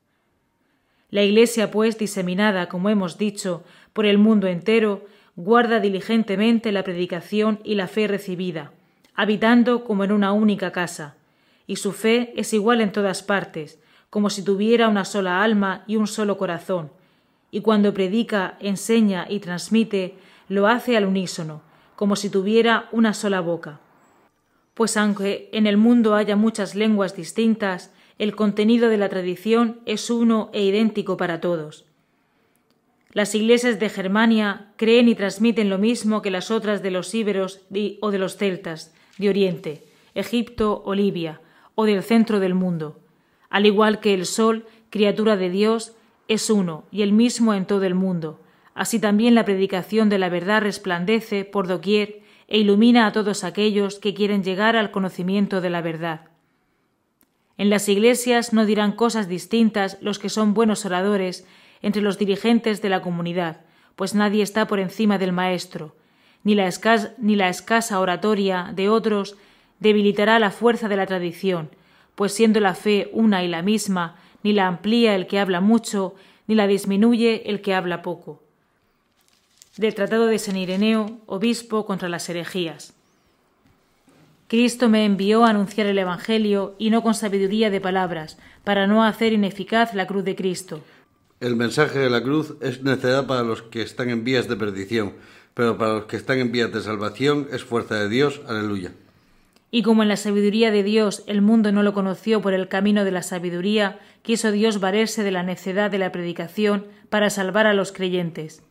La 1.10 1.24
Iglesia, 1.24 1.72
pues, 1.72 1.98
diseminada, 1.98 2.68
como 2.68 2.88
hemos 2.88 3.18
dicho, 3.18 3.64
por 3.92 4.06
el 4.06 4.18
mundo 4.18 4.46
entero, 4.46 5.04
guarda 5.36 5.80
diligentemente 5.80 6.72
la 6.72 6.84
predicación 6.84 7.60
y 7.64 7.74
la 7.74 7.88
fe 7.88 8.06
recibida, 8.06 8.72
habitando 9.14 9.84
como 9.84 10.04
en 10.04 10.12
una 10.12 10.32
única 10.32 10.72
casa, 10.72 11.16
y 11.66 11.76
su 11.76 11.92
fe 11.92 12.32
es 12.36 12.52
igual 12.52 12.80
en 12.80 12.92
todas 12.92 13.22
partes, 13.22 13.78
como 14.10 14.28
si 14.28 14.42
tuviera 14.42 14.88
una 14.88 15.04
sola 15.04 15.42
alma 15.42 15.84
y 15.86 15.96
un 15.96 16.06
solo 16.06 16.36
corazón, 16.36 16.92
y 17.50 17.60
cuando 17.60 17.94
predica, 17.94 18.56
enseña 18.60 19.26
y 19.28 19.40
transmite, 19.40 20.16
lo 20.48 20.66
hace 20.66 20.96
al 20.96 21.06
unísono, 21.06 21.62
como 21.96 22.16
si 22.16 22.28
tuviera 22.28 22.88
una 22.92 23.14
sola 23.14 23.40
boca. 23.40 23.80
Pues 24.74 24.96
aunque 24.96 25.48
en 25.52 25.66
el 25.66 25.76
mundo 25.76 26.14
haya 26.14 26.36
muchas 26.36 26.74
lenguas 26.74 27.14
distintas, 27.14 27.92
el 28.18 28.34
contenido 28.34 28.88
de 28.88 28.96
la 28.96 29.08
tradición 29.08 29.80
es 29.86 30.10
uno 30.10 30.50
e 30.52 30.62
idéntico 30.64 31.16
para 31.16 31.40
todos. 31.40 31.86
Las 33.12 33.34
iglesias 33.34 33.78
de 33.78 33.90
Germania 33.90 34.72
creen 34.76 35.06
y 35.08 35.14
transmiten 35.14 35.68
lo 35.68 35.76
mismo 35.76 36.22
que 36.22 36.30
las 36.30 36.50
otras 36.50 36.82
de 36.82 36.90
los 36.90 37.14
íberos 37.14 37.60
o 38.00 38.10
de 38.10 38.18
los 38.18 38.36
celtas, 38.36 38.94
de 39.18 39.28
Oriente, 39.28 39.84
Egipto 40.14 40.82
o 40.84 40.94
Libia, 40.94 41.40
o 41.74 41.84
del 41.84 42.02
centro 42.02 42.40
del 42.40 42.54
mundo. 42.54 42.98
Al 43.50 43.66
igual 43.66 44.00
que 44.00 44.14
el 44.14 44.24
sol, 44.24 44.66
criatura 44.88 45.36
de 45.36 45.50
Dios, 45.50 45.94
es 46.26 46.48
uno 46.48 46.84
y 46.90 47.02
el 47.02 47.12
mismo 47.12 47.52
en 47.52 47.66
todo 47.66 47.84
el 47.84 47.94
mundo. 47.94 48.40
Así 48.74 48.98
también 48.98 49.34
la 49.34 49.44
predicación 49.44 50.08
de 50.08 50.18
la 50.18 50.30
verdad 50.30 50.62
resplandece 50.62 51.44
por 51.44 51.68
doquier 51.68 52.22
e 52.48 52.58
ilumina 52.58 53.06
a 53.06 53.12
todos 53.12 53.44
aquellos 53.44 53.98
que 53.98 54.14
quieren 54.14 54.42
llegar 54.42 54.74
al 54.74 54.90
conocimiento 54.90 55.60
de 55.60 55.68
la 55.68 55.82
verdad. 55.82 56.28
En 57.58 57.68
las 57.68 57.88
iglesias 57.90 58.54
no 58.54 58.64
dirán 58.64 58.92
cosas 58.92 59.28
distintas 59.28 59.98
los 60.00 60.18
que 60.18 60.30
son 60.30 60.54
buenos 60.54 60.86
oradores 60.86 61.46
entre 61.82 62.02
los 62.02 62.18
dirigentes 62.18 62.80
de 62.80 62.88
la 62.88 63.02
comunidad, 63.02 63.60
pues 63.96 64.14
nadie 64.14 64.42
está 64.42 64.66
por 64.66 64.80
encima 64.80 65.18
del 65.18 65.32
maestro, 65.32 65.94
ni 66.44 66.54
la, 66.54 66.66
escasa 67.48 68.00
oratoria 68.00 68.72
de 68.74 68.88
otros 68.88 69.36
debilitará 69.80 70.38
la 70.38 70.50
fuerza 70.50 70.88
de 70.88 70.96
la 70.96 71.06
tradición, 71.06 71.70
pues 72.14 72.32
siendo 72.32 72.60
la 72.60 72.74
fe 72.74 73.10
una 73.12 73.44
y 73.44 73.48
la 73.48 73.62
misma, 73.62 74.16
ni 74.42 74.52
la 74.52 74.66
amplía 74.66 75.14
el 75.14 75.26
que 75.26 75.38
habla 75.38 75.60
mucho, 75.60 76.14
ni 76.46 76.54
la 76.54 76.66
disminuye 76.66 77.48
el 77.50 77.60
que 77.60 77.74
habla 77.74 78.02
poco. 78.02 78.42
Del 79.76 79.94
Tratado 79.94 80.26
de 80.26 80.38
San 80.38 80.56
Ireneo, 80.56 81.18
obispo 81.26 81.86
contra 81.86 82.08
las 82.08 82.28
herejías. 82.28 82.94
Cristo 84.48 84.90
me 84.90 85.06
envió 85.06 85.44
a 85.44 85.50
anunciar 85.50 85.86
el 85.86 85.98
Evangelio 85.98 86.74
y 86.78 86.90
no 86.90 87.02
con 87.02 87.14
sabiduría 87.14 87.70
de 87.70 87.80
palabras, 87.80 88.36
para 88.64 88.86
no 88.86 89.02
hacer 89.02 89.32
ineficaz 89.32 89.94
la 89.94 90.06
cruz 90.06 90.24
de 90.24 90.36
Cristo. 90.36 90.82
El 91.42 91.56
mensaje 91.56 91.98
de 91.98 92.08
la 92.08 92.22
cruz 92.22 92.54
es 92.60 92.84
necedad 92.84 93.26
para 93.26 93.42
los 93.42 93.62
que 93.62 93.82
están 93.82 94.10
en 94.10 94.22
vías 94.22 94.46
de 94.46 94.54
perdición, 94.54 95.14
pero 95.54 95.76
para 95.76 95.94
los 95.94 96.04
que 96.04 96.14
están 96.14 96.38
en 96.38 96.52
vías 96.52 96.72
de 96.72 96.80
salvación 96.80 97.48
es 97.50 97.64
fuerza 97.64 97.96
de 97.96 98.08
Dios. 98.08 98.40
Aleluya. 98.46 98.92
Y 99.72 99.82
como 99.82 100.04
en 100.04 100.08
la 100.08 100.16
sabiduría 100.16 100.70
de 100.70 100.84
Dios 100.84 101.24
el 101.26 101.42
mundo 101.42 101.72
no 101.72 101.82
lo 101.82 101.94
conoció 101.94 102.40
por 102.40 102.54
el 102.54 102.68
camino 102.68 103.04
de 103.04 103.10
la 103.10 103.24
sabiduría, 103.24 103.98
quiso 104.22 104.52
Dios 104.52 104.78
valerse 104.78 105.24
de 105.24 105.32
la 105.32 105.42
necedad 105.42 105.90
de 105.90 105.98
la 105.98 106.12
predicación 106.12 106.86
para 107.10 107.28
salvar 107.28 107.66
a 107.66 107.74
los 107.74 107.90
creyentes. 107.90 108.62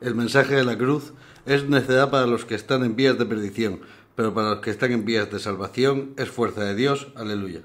El 0.00 0.14
mensaje 0.14 0.54
de 0.54 0.64
la 0.64 0.78
cruz 0.78 1.14
es 1.46 1.68
necedad 1.68 2.12
para 2.12 2.28
los 2.28 2.44
que 2.44 2.54
están 2.54 2.84
en 2.84 2.94
vías 2.94 3.18
de 3.18 3.26
perdición, 3.26 3.80
pero 4.14 4.32
para 4.32 4.50
los 4.50 4.60
que 4.60 4.70
están 4.70 4.92
en 4.92 5.04
vías 5.04 5.32
de 5.32 5.40
salvación 5.40 6.14
es 6.16 6.30
fuerza 6.30 6.62
de 6.62 6.76
Dios. 6.76 7.08
Aleluya. 7.16 7.62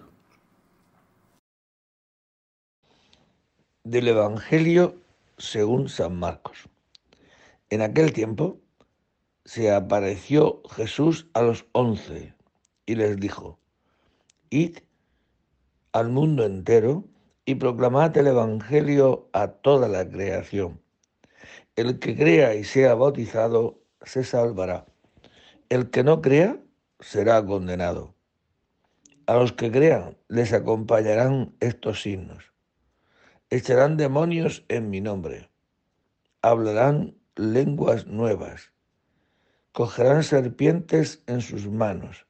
Del 3.90 4.10
Evangelio 4.10 5.00
según 5.38 5.88
San 5.88 6.20
Marcos. 6.20 6.68
En 7.70 7.82
aquel 7.82 8.12
tiempo 8.12 8.60
se 9.46 9.72
apareció 9.72 10.62
Jesús 10.70 11.30
a 11.34 11.42
los 11.42 11.66
once 11.72 12.34
y 12.86 12.96
les 12.96 13.18
dijo, 13.18 13.60
Id 14.50 14.80
al 15.94 16.10
mundo 16.10 16.44
entero 16.44 17.06
y 17.46 17.56
proclamad 17.56 18.16
el 18.18 18.28
Evangelio 18.28 19.30
a 19.32 19.48
toda 19.48 19.88
la 19.88 20.08
creación. 20.10 20.82
El 21.78 22.00
que 22.00 22.14
crea 22.18 22.56
y 22.56 22.66
sea 22.66 22.94
bautizado 22.94 23.80
se 24.02 24.26
salvará. 24.26 24.86
El 25.70 25.92
que 25.92 26.04
no 26.04 26.22
crea 26.22 26.58
será 27.00 27.46
condenado. 27.46 28.14
A 29.28 29.36
los 29.36 29.54
que 29.54 29.72
crean 29.72 30.18
les 30.28 30.52
acompañarán 30.52 31.56
estos 31.62 32.02
signos 32.02 32.57
echarán 33.50 33.96
demonios 33.96 34.66
en 34.68 34.90
mi 34.90 35.00
nombre, 35.00 35.50
hablarán 36.42 37.16
lenguas 37.36 38.08
nuevas, 38.08 38.74
cogerán 39.72 40.24
serpientes 40.24 41.24
en 41.28 41.42
sus 41.42 41.68
manos, 41.68 42.28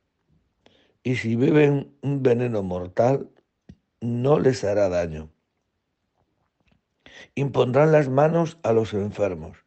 y 1.04 1.16
si 1.16 1.36
beben 1.36 1.96
un 2.02 2.22
veneno 2.22 2.62
mortal, 2.62 3.32
no 4.02 4.40
les 4.40 4.64
hará 4.64 4.90
daño. 4.90 5.32
Impondrán 7.34 7.92
las 7.92 8.10
manos 8.10 8.60
a 8.62 8.74
los 8.74 8.94
enfermos 8.94 9.58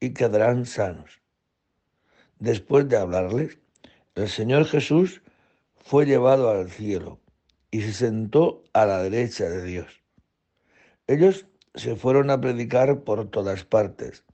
y 0.00 0.14
quedarán 0.14 0.64
sanos. 0.64 1.20
Después 2.38 2.88
de 2.88 2.96
hablarles, 2.96 3.58
el 4.14 4.28
Señor 4.28 4.64
Jesús 4.64 5.22
fue 5.76 6.06
llevado 6.06 6.50
al 6.50 6.70
cielo 6.70 7.20
y 7.70 7.82
se 7.82 7.92
sentó 7.92 8.64
a 8.72 8.86
la 8.86 9.02
derecha 9.02 9.48
de 9.48 9.64
Dios. 9.64 10.01
Ellos 11.06 11.46
se 11.74 11.96
fueron 11.96 12.30
a 12.30 12.40
predicar 12.40 13.02
por 13.04 13.30
todas 13.30 13.64
partes 13.64 14.24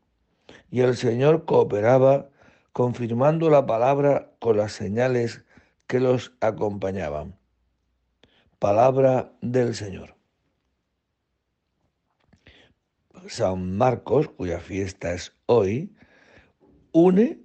y 0.70 0.80
el 0.80 0.96
Señor 0.96 1.44
cooperaba 1.44 2.30
confirmando 2.72 3.50
la 3.50 3.66
palabra 3.66 4.32
con 4.38 4.56
las 4.56 4.72
señales 4.72 5.44
que 5.86 6.00
los 6.00 6.32
acompañaban. 6.40 7.38
Palabra 8.58 9.32
del 9.40 9.74
Señor. 9.74 10.16
San 13.26 13.76
Marcos, 13.76 14.28
cuya 14.28 14.60
fiesta 14.60 15.12
es 15.12 15.32
hoy, 15.46 15.94
une 16.92 17.40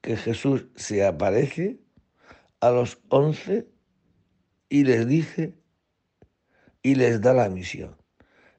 que 0.00 0.16
Jesús 0.16 0.66
se 0.76 1.04
aparece 1.04 1.80
a 2.60 2.70
los 2.70 2.98
once 3.08 3.68
y 4.68 4.84
les 4.84 5.06
dice 5.06 5.54
y 6.82 6.94
les 6.94 7.20
da 7.20 7.34
la 7.34 7.48
misión. 7.48 7.96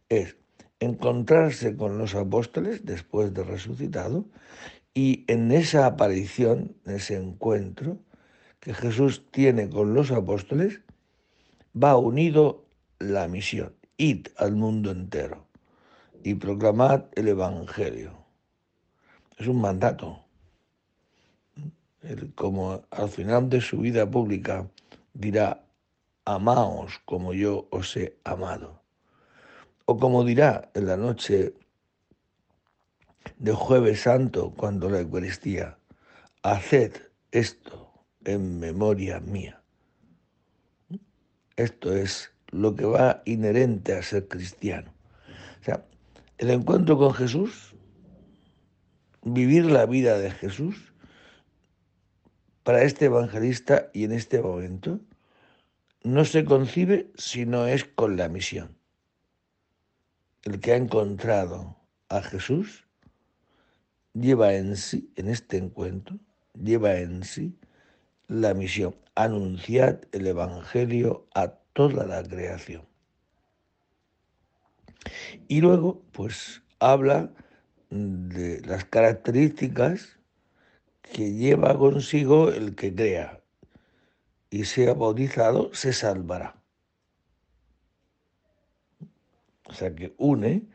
Es 0.10 0.38
encontrarse 0.80 1.76
con 1.76 1.98
los 1.98 2.16
apóstoles 2.16 2.86
después 2.86 3.34
de 3.34 3.44
resucitado 3.44 4.26
y 4.94 5.26
en 5.28 5.52
esa 5.52 5.86
aparición, 5.86 6.76
en 6.86 6.96
ese 6.96 7.16
encuentro 7.16 8.00
que 8.60 8.74
Jesús 8.74 9.24
tiene 9.32 9.70
con 9.70 9.94
los 9.94 10.12
apóstoles, 10.12 10.82
va 11.76 11.98
unido 11.98 12.66
la 13.00 13.28
misión, 13.28 13.74
id 13.98 14.28
al 14.38 14.56
mundo 14.56 14.92
entero 14.92 15.46
y 16.24 16.36
proclamad 16.36 17.06
el 17.16 17.28
Evangelio. 17.30 18.12
Es 19.38 19.48
un 19.48 19.62
mandato. 19.62 20.24
como 22.36 22.82
al 22.90 23.10
final 23.10 23.50
de 23.50 23.62
su 23.62 23.80
vida 23.80 24.10
pública 24.10 24.68
dirá, 25.14 25.64
amaos 26.26 27.00
como 27.06 27.34
yo 27.34 27.68
os 27.70 27.96
he 27.98 28.18
amado. 28.24 28.77
O 29.90 29.98
como 29.98 30.26
dirá 30.26 30.70
en 30.74 30.86
la 30.86 30.98
noche 30.98 31.54
de 33.38 33.54
jueves 33.54 34.02
santo 34.02 34.52
cuando 34.52 34.90
la 34.90 35.00
Eucaristía, 35.00 35.80
haced 36.44 36.92
esto 37.32 38.04
en 38.26 38.60
memoria 38.60 39.22
mía. 39.22 39.64
Esto 41.56 41.94
es 41.94 42.32
lo 42.50 42.76
que 42.76 42.84
va 42.84 43.22
inherente 43.24 43.94
a 43.94 44.02
ser 44.02 44.28
cristiano. 44.28 44.94
O 45.62 45.64
sea, 45.64 45.86
el 46.38 46.50
encuentro 46.50 46.98
con 46.98 47.14
Jesús, 47.14 47.74
vivir 49.24 49.66
la 49.66 49.86
vida 49.86 50.20
de 50.20 50.32
Jesús, 50.32 50.94
para 52.64 52.84
este 52.84 53.06
evangelista 53.06 53.90
y 53.94 54.04
en 54.04 54.12
este 54.12 54.42
momento, 54.42 55.00
no 56.04 56.26
se 56.26 56.44
concibe 56.44 57.10
si 57.16 57.46
no 57.46 57.68
es 57.68 57.86
con 57.86 58.18
la 58.18 58.28
misión. 58.28 58.77
El 60.48 60.62
que 60.62 60.72
ha 60.72 60.78
encontrado 60.78 61.76
a 62.08 62.22
Jesús 62.22 62.88
lleva 64.14 64.54
en 64.54 64.78
sí, 64.78 65.12
en 65.18 65.28
este 65.28 65.58
encuentro, 65.58 66.18
lleva 66.54 66.96
en 67.00 67.26
sí 67.26 67.60
la 68.30 68.54
misión, 68.54 68.96
anunciar 69.14 70.08
el 70.14 70.26
Evangelio 70.26 71.28
a 71.36 71.50
toda 71.74 72.06
la 72.06 72.24
creación. 72.24 72.88
Y 75.50 75.60
luego, 75.60 76.02
pues 76.14 76.64
habla 76.80 77.30
de 77.90 78.62
las 78.62 78.86
características 78.86 80.18
que 81.02 81.34
lleva 81.34 81.78
consigo 81.78 82.52
el 82.52 82.74
que 82.74 82.96
crea 82.96 83.42
y 84.50 84.64
sea 84.64 84.94
bautizado, 84.94 85.74
se 85.74 85.92
salvará. 85.92 86.57
O 89.70 89.74
sea 89.74 89.94
que 89.94 90.16
une 90.18 90.66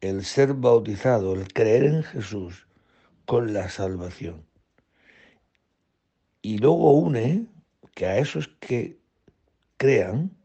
el 0.00 0.24
ser 0.24 0.52
bautizado, 0.52 1.34
el 1.34 1.52
creer 1.52 1.84
en 1.84 2.02
Jesús 2.02 2.66
con 3.24 3.54
la 3.54 3.70
salvación. 3.70 4.44
Y 6.42 6.58
luego 6.58 6.92
une 6.92 7.46
que 7.94 8.06
a 8.06 8.18
esos 8.18 8.48
que 8.60 9.00
crean 9.78 10.36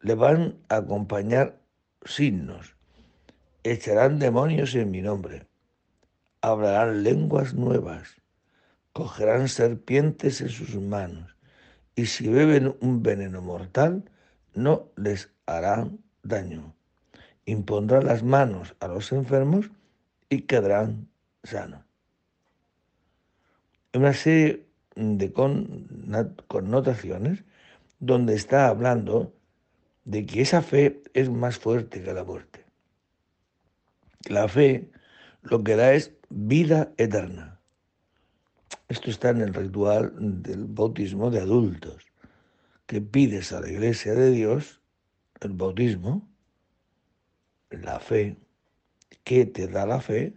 le 0.00 0.14
van 0.14 0.58
a 0.68 0.76
acompañar 0.76 1.58
signos. 2.04 2.76
Echarán 3.64 4.18
demonios 4.18 4.74
en 4.74 4.90
mi 4.90 5.00
nombre. 5.00 5.46
Hablarán 6.42 7.02
lenguas 7.02 7.54
nuevas. 7.54 8.16
Cogerán 8.92 9.48
serpientes 9.48 10.40
en 10.40 10.50
sus 10.50 10.76
manos. 10.76 11.36
Y 11.96 12.06
si 12.06 12.28
beben 12.28 12.76
un 12.80 13.02
veneno 13.02 13.42
mortal, 13.42 14.08
no 14.54 14.90
les 14.96 15.32
harán 15.46 15.98
daño. 16.22 16.77
Impondrán 17.48 18.04
las 18.04 18.22
manos 18.22 18.76
a 18.78 18.88
los 18.88 19.10
enfermos 19.10 19.70
y 20.28 20.42
quedarán 20.42 21.08
sanos. 21.42 21.82
Una 23.94 24.12
serie 24.12 24.66
de 24.94 25.32
connotaciones 25.32 27.44
donde 28.00 28.34
está 28.34 28.68
hablando 28.68 29.32
de 30.04 30.26
que 30.26 30.42
esa 30.42 30.60
fe 30.60 31.02
es 31.14 31.30
más 31.30 31.58
fuerte 31.58 32.02
que 32.02 32.12
la 32.12 32.22
muerte. 32.22 32.66
La 34.28 34.46
fe 34.48 34.90
lo 35.40 35.64
que 35.64 35.76
da 35.76 35.94
es 35.94 36.12
vida 36.28 36.92
eterna. 36.98 37.60
Esto 38.88 39.08
está 39.08 39.30
en 39.30 39.40
el 39.40 39.54
ritual 39.54 40.12
del 40.18 40.66
bautismo 40.66 41.30
de 41.30 41.40
adultos, 41.40 42.04
que 42.86 43.00
pides 43.00 43.52
a 43.52 43.62
la 43.62 43.70
iglesia 43.70 44.12
de 44.12 44.32
Dios 44.32 44.82
el 45.40 45.54
bautismo, 45.54 46.27
la 47.82 48.00
fe, 48.00 48.36
que 49.24 49.46
te 49.46 49.68
da 49.68 49.86
la 49.86 50.00
fe, 50.00 50.34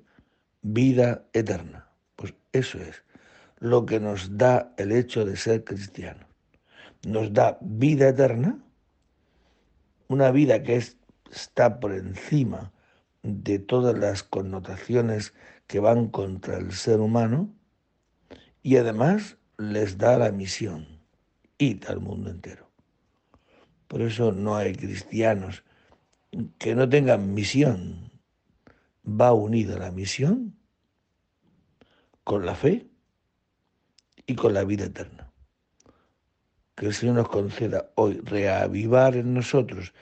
vida 0.62 1.26
eterna. 1.34 1.88
Pues 2.16 2.34
eso 2.52 2.78
es 2.80 3.04
lo 3.60 3.86
que 3.86 4.00
nos 4.00 4.38
da 4.38 4.74
el 4.78 4.92
hecho 4.92 5.26
de 5.26 5.38
ser 5.38 5.64
cristianos. 5.64 6.28
Nos 7.06 7.34
da 7.34 7.58
vida 7.62 8.10
eterna, 8.10 8.60
una 10.08 10.32
vida 10.32 10.62
que 10.64 10.82
está 11.32 11.80
por 11.80 11.94
encima 11.94 12.72
de 13.24 13.60
todas 13.60 13.98
las 13.98 14.24
connotaciones 14.24 15.34
que 15.68 15.80
van 15.80 16.08
contra 16.08 16.58
el 16.58 16.74
ser 16.74 17.00
humano 17.00 17.54
y 18.64 18.78
además 18.78 19.38
les 19.58 19.98
da 19.98 20.18
la 20.18 20.32
misión, 20.32 20.88
ir 21.58 21.86
al 21.88 22.00
mundo 22.00 22.30
entero. 22.30 22.70
Por 23.88 24.02
eso 24.02 24.32
no 24.32 24.56
hay 24.56 24.74
cristianos 24.74 25.64
que 26.58 26.76
no 26.76 26.88
tengan 26.88 27.34
misión. 27.34 28.12
Va 29.06 29.34
unida 29.34 29.78
la 29.78 29.91
misión 29.91 30.56
con 32.24 32.46
la 32.46 32.56
fe 32.56 32.88
y 34.26 34.36
con 34.36 34.54
la 34.54 34.63
vida 34.63 34.86
eterna 34.86 35.32
que 36.82 36.88
el 36.88 36.96
Señor 36.96 37.15
nos 37.15 37.30
conceda 37.30 37.91
hoy 37.94 38.20
reavivar 38.24 39.15
en 39.15 39.36
nosotros 39.36 39.94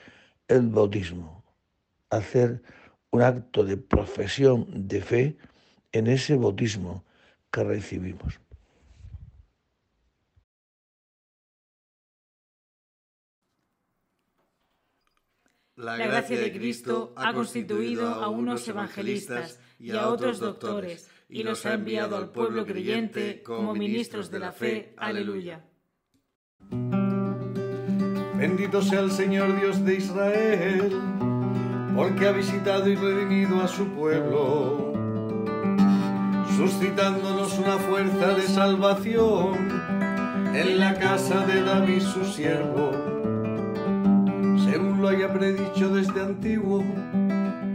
el 0.48 0.70
bautismo, 0.70 1.44
hacer 2.10 2.64
un 3.12 3.22
acto 3.22 3.66
de 3.66 3.76
profesión 3.76 4.88
de 4.88 5.02
fe 5.02 5.38
en 5.92 6.08
ese 6.08 6.38
bautismo 6.38 7.04
que 7.52 7.66
recibimos. 7.66 8.40
La 15.80 15.96
gracia 15.96 16.38
de 16.38 16.52
Cristo 16.52 17.14
ha 17.16 17.34
constituido 17.34 18.10
a 18.10 18.28
unos 18.28 18.68
evangelistas 18.68 19.62
y 19.80 19.92
a 19.92 20.10
otros 20.10 20.42
doctores 20.42 21.10
y 21.30 21.44
los 21.44 21.66
ha 21.66 21.76
enviado 21.76 22.18
al 22.18 22.32
pueblo 22.32 22.66
creyente 22.66 23.42
como 23.42 23.74
ministros 23.74 24.30
de 24.30 24.40
la 24.40 24.52
fe. 24.52 24.94
Aleluya. 24.98 25.64
Bendito 28.36 28.82
sea 28.82 29.00
el 29.00 29.12
Señor 29.12 29.58
Dios 29.58 29.86
de 29.86 29.96
Israel, 29.96 30.92
porque 31.96 32.28
ha 32.28 32.34
visitado 32.34 32.90
y 32.90 32.96
redimido 32.96 33.62
a 33.62 33.70
su 33.70 33.88
pueblo, 33.88 34.92
suscitándonos 36.58 37.58
una 37.58 37.78
fuerza 37.78 38.34
de 38.34 38.42
salvación 38.42 39.56
en 40.54 40.78
la 40.78 41.00
casa 41.00 41.46
de 41.46 41.64
David 41.64 42.02
su 42.02 42.26
siervo, 42.26 43.09
según 44.70 45.02
lo 45.02 45.10
haya 45.10 45.34
predicho 45.34 45.90
desde 45.90 46.22
antiguo 46.22 46.84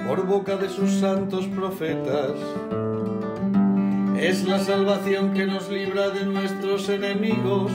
por 0.07 0.25
boca 0.27 0.57
de 0.57 0.69
sus 0.69 0.93
santos 0.93 1.47
profetas. 1.47 2.31
Es 4.17 4.47
la 4.47 4.61
salvación 4.61 5.33
que 5.33 5.47
nos 5.47 5.69
libra 5.69 6.11
de 6.11 6.27
nuestros 6.27 6.89
enemigos 6.89 7.73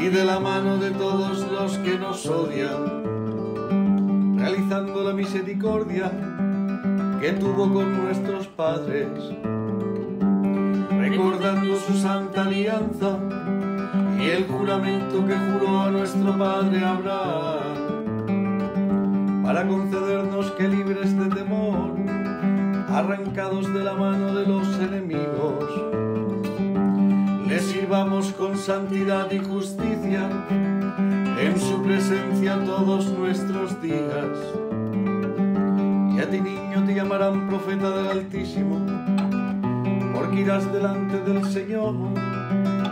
y 0.00 0.06
de 0.08 0.24
la 0.24 0.38
mano 0.38 0.76
de 0.76 0.92
todos 0.92 1.44
los 1.50 1.78
que 1.78 1.98
nos 1.98 2.24
odian, 2.26 4.38
realizando 4.38 5.02
la 5.02 5.12
misericordia 5.12 6.12
que 7.20 7.32
tuvo 7.32 7.72
con 7.72 8.04
nuestros 8.04 8.46
padres, 8.48 9.08
recordando 10.90 11.76
su 11.76 11.94
santa 11.94 12.42
alianza 12.42 13.18
y 14.18 14.28
el 14.28 14.46
juramento 14.46 15.26
que 15.26 15.34
juró 15.34 15.80
a 15.80 15.90
nuestro 15.90 16.38
padre 16.38 16.84
Abraham, 16.84 17.73
para 19.44 19.68
concedernos 19.68 20.50
que 20.52 20.66
libres 20.66 21.14
de 21.18 21.26
temor, 21.26 21.90
arrancados 22.88 23.72
de 23.74 23.84
la 23.84 23.92
mano 23.92 24.34
de 24.34 24.46
los 24.46 24.66
enemigos, 24.78 25.64
le 27.46 27.60
sirvamos 27.60 28.32
con 28.32 28.56
santidad 28.56 29.30
y 29.30 29.40
justicia 29.40 30.30
en 31.38 31.60
su 31.60 31.82
presencia 31.82 32.58
todos 32.64 33.12
nuestros 33.18 33.82
días. 33.82 34.32
Y 36.16 36.20
a 36.20 36.30
ti 36.30 36.40
niño 36.40 36.82
te 36.86 36.94
llamarán 36.94 37.46
profeta 37.46 37.90
del 37.90 38.06
Altísimo, 38.08 38.80
porque 40.14 40.40
irás 40.40 40.72
delante 40.72 41.20
del 41.20 41.44
Señor 41.44 41.94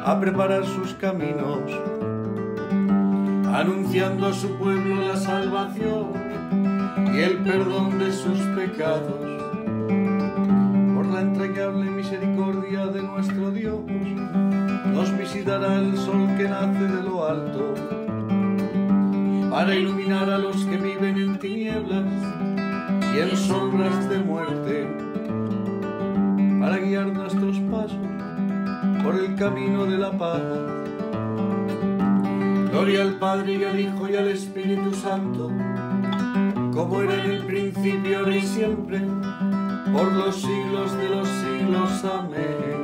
a 0.05 0.21
preparar 0.21 0.67
sus 0.67 0.93
caminos, 0.95 1.63
anunciando 3.55 4.27
a 4.27 4.35
su 4.35 4.55
pueblo 4.59 4.97
la 4.97 5.17
salvación 5.17 6.22
y 7.13 7.19
el 7.21 7.39
perdón 7.39 7.99
de 7.99 8.11
sus 8.11 8.39
pecados. 8.57 9.21
Por 10.95 11.07
la 11.07 11.21
entrañable 11.21 11.91
misericordia 11.91 12.87
de 12.87 13.03
nuestro 13.03 13.51
Dios, 13.51 13.81
nos 14.93 15.19
visitará 15.19 15.77
el 15.77 15.97
sol 15.97 16.27
que 16.39 16.45
nace 16.45 16.85
de 16.85 17.03
lo 17.03 17.27
alto, 17.27 17.75
para 19.51 19.75
iluminar 19.75 20.31
a 20.31 20.39
los 20.39 20.65
que 20.65 20.77
viven 20.79 21.19
en 21.19 21.39
tinieblas 21.39 22.07
y 23.15 23.19
en 23.19 23.37
sombras 23.37 24.09
de 24.09 24.19
muerte, 24.19 24.87
para 26.61 26.79
guiar 26.79 27.13
nuestros 27.13 27.59
pasos 27.71 27.99
por 29.03 29.17
el 29.17 29.35
camino 29.35 29.85
de 29.85 29.99
la 29.99 30.13
paz. 30.13 30.41
Gloria 32.71 33.03
al 33.03 33.19
Padre 33.19 33.55
y 33.55 33.65
al 33.65 33.81
Hijo 33.81 34.09
y 34.09 34.17
al 34.17 34.29
Espíritu 34.29 34.95
Santo, 34.95 35.51
como 36.73 37.03
era 37.03 37.23
en 37.25 37.31
el 37.31 37.47
principio, 37.47 38.19
ahora 38.19 38.37
y 38.37 38.43
siempre, 38.43 38.99
por 39.93 40.13
los 40.13 40.37
siglos 40.37 40.97
de 40.97 41.09
los 41.09 41.29
siglos. 41.29 42.05
Amén. 42.05 42.83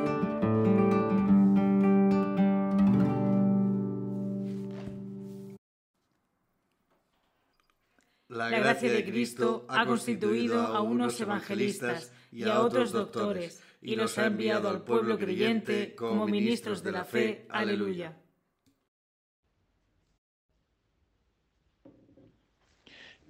La 8.28 8.50
gracia 8.50 8.92
de 8.92 9.04
Cristo 9.04 9.66
ha 9.68 9.86
constituido 9.86 10.60
a 10.60 10.80
unos 10.80 11.20
evangelistas 11.20 12.12
y 12.30 12.44
a 12.44 12.60
otros 12.60 12.92
doctores 12.92 13.62
y 13.80 13.96
los 13.96 14.18
ha 14.18 14.26
enviado 14.26 14.68
al 14.68 14.84
pueblo 14.84 15.18
creyente 15.18 15.94
como 15.94 16.26
ministros 16.26 16.82
de 16.82 16.92
la 16.92 17.04
fe. 17.04 17.46
Aleluya. 17.48 18.16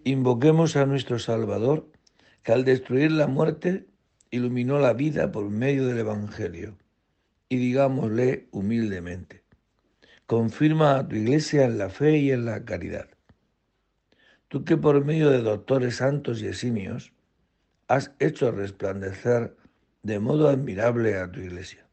Invoquemos 0.04 0.76
a 0.76 0.86
nuestro 0.86 1.18
Salvador, 1.18 1.90
que 2.42 2.52
al 2.52 2.64
destruir 2.64 3.12
la 3.12 3.26
muerte 3.26 3.86
iluminó 4.30 4.78
la 4.78 4.92
vida 4.92 5.32
por 5.32 5.50
medio 5.50 5.86
del 5.86 5.98
Evangelio. 5.98 6.76
Y 7.48 7.56
digámosle 7.56 8.46
humildemente, 8.50 9.42
confirma 10.26 10.98
a 10.98 11.08
tu 11.08 11.16
iglesia 11.16 11.64
en 11.64 11.78
la 11.78 11.88
fe 11.88 12.18
y 12.18 12.30
en 12.30 12.44
la 12.44 12.64
caridad. 12.64 13.08
Tú 14.48 14.64
que 14.64 14.76
por 14.76 15.04
medio 15.04 15.30
de 15.30 15.42
doctores 15.42 15.96
santos 15.96 16.42
y 16.42 16.46
eximios 16.46 17.12
has 17.88 18.12
hecho 18.18 18.50
resplandecer 18.50 19.56
de 20.02 20.20
modo 20.20 20.48
admirable 20.48 21.16
a 21.18 21.30
tu 21.30 21.40
iglesia. 21.40 21.86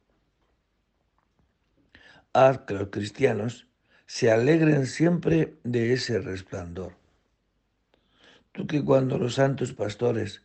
Haz 2.34 2.60
que 2.60 2.74
los 2.74 2.90
cristianos 2.90 3.68
se 4.06 4.30
alegren 4.30 4.86
siempre 4.86 5.56
de 5.64 5.94
ese 5.94 6.20
resplandor. 6.20 6.94
Tú 8.56 8.68
que 8.68 8.82
cuando 8.86 9.18
los 9.18 9.34
santos 9.36 9.74
pastores 9.74 10.42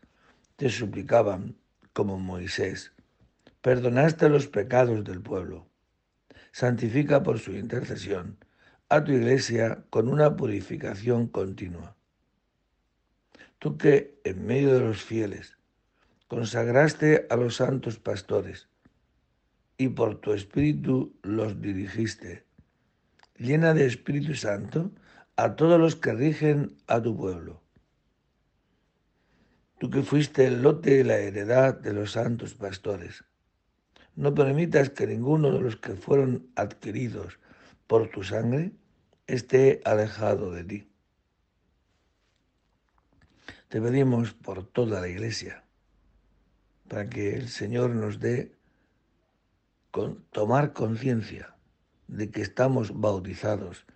te 0.57 0.69
suplicaban, 0.69 1.55
como 1.93 2.19
Moisés, 2.19 2.93
perdonaste 3.63 4.29
los 4.29 4.49
pecados 4.49 5.05
del 5.05 5.23
pueblo, 5.23 5.69
santifica 6.51 7.23
por 7.23 7.39
su 7.39 7.53
intercesión 7.53 8.37
a 8.89 9.05
tu 9.05 9.13
iglesia 9.13 9.85
con 9.91 10.09
una 10.09 10.37
purificación 10.37 11.29
continua. 11.29 11.95
Tú 13.61 13.79
que 13.79 14.19
en 14.25 14.45
medio 14.45 14.75
de 14.75 14.81
los 14.81 15.05
fieles 15.05 15.57
consagraste 16.27 17.29
a 17.31 17.37
los 17.37 17.55
santos 17.55 18.01
pastores 18.01 18.69
y 19.79 19.87
por 19.89 20.21
tu 20.21 20.33
espíritu 20.33 21.15
los 21.23 21.63
dirigiste. 21.63 22.45
Llena 23.37 23.73
de 23.73 23.87
Espíritu 23.87 24.35
Santo 24.35 24.91
a 25.37 25.55
todos 25.55 25.79
los 25.79 25.95
que 25.95 26.13
rigen 26.13 26.77
a 26.89 27.01
tu 27.01 27.17
pueblo. 27.17 27.60
Tú 29.81 29.89
que 29.89 30.03
fuiste 30.03 30.47
el 30.47 30.61
lote 30.61 30.99
y 30.99 31.05
la 31.05 31.17
heredad 31.17 31.73
de 31.73 31.95
los 31.95 32.13
santos 32.13 32.53
pastores, 32.53 33.25
no 34.15 34.35
permitas 34.35 34.91
que 34.91 35.07
ninguno 35.07 35.51
de 35.53 35.61
los 35.63 35.77
que 35.77 35.95
fueron 35.95 36.51
adquiridos 36.55 37.39
por 37.87 38.11
tu 38.11 38.23
sangre 38.23 38.73
esté 39.27 39.81
alejado 39.87 40.51
de 40.51 40.65
ti. 40.65 40.93
Te 43.71 43.81
pedimos 43.81 44.35
por 44.35 44.67
toda 44.67 45.01
la 45.01 45.09
iglesia 45.09 45.65
para 46.87 47.09
que 47.09 47.35
el 47.35 47.49
Señor 47.49 47.89
nos 47.89 48.21
dé 48.21 48.53
con, 49.91 50.27
tomar 50.31 50.75
conciencia 50.75 51.57
de 52.07 52.31
que 52.31 52.43
estamos 52.43 53.01
bautizados 53.01 53.87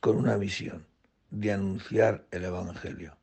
con 0.00 0.18
una 0.18 0.36
misión 0.36 0.84
de 1.30 1.52
anunciar 1.52 2.26
el 2.32 2.44
Evangelio. 2.44 3.21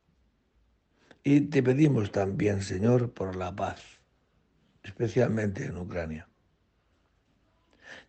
Y 1.24 1.42
te 1.42 1.62
pedimos 1.62 2.12
también, 2.12 2.62
Señor, 2.62 3.12
por 3.12 3.36
la 3.36 3.56
paz, 3.56 3.82
especialmente 4.84 5.66
en 5.66 5.78
Ucrania. 5.78 6.28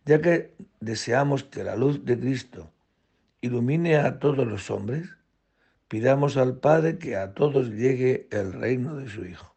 Ya 0.05 0.21
que 0.21 0.55
deseamos 0.79 1.43
que 1.43 1.63
la 1.63 1.75
luz 1.75 2.05
de 2.05 2.19
Cristo 2.19 2.71
ilumine 3.41 3.97
a 3.97 4.19
todos 4.19 4.47
los 4.47 4.69
hombres, 4.71 5.09
pidamos 5.87 6.37
al 6.37 6.57
Padre 6.59 6.97
que 6.97 7.17
a 7.17 7.33
todos 7.33 7.69
llegue 7.69 8.27
el 8.31 8.53
reino 8.53 8.95
de 8.95 9.09
su 9.09 9.25
Hijo. 9.25 9.55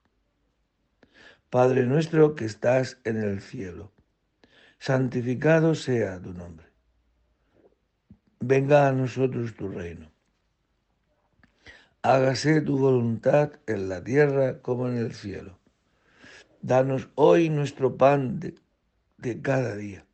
Padre 1.49 1.87
nuestro 1.87 2.35
que 2.35 2.47
estás 2.47 2.99
en 3.05 3.17
el 3.17 3.41
cielo, 3.41 3.93
santificado 4.79 5.75
sea 5.77 6.21
tu 6.21 6.33
nombre. 6.33 6.67
Venga 8.41 8.89
a 8.89 8.93
nosotros 8.93 9.55
tu 9.55 9.69
reino. 9.69 10.14
Hágase 12.07 12.61
tu 12.61 12.77
voluntad 12.77 13.53
en 13.67 13.89
la 13.89 14.05
tierra 14.05 14.61
como 14.61 14.89
en 14.89 14.99
el 14.99 15.15
cielo. 15.15 15.59
Danos 16.61 17.09
hoy 17.15 17.49
nuestro 17.49 17.97
pan 17.97 18.41
de, 18.41 18.57
de 19.17 19.41
cada 19.41 19.75
día. 19.75 20.05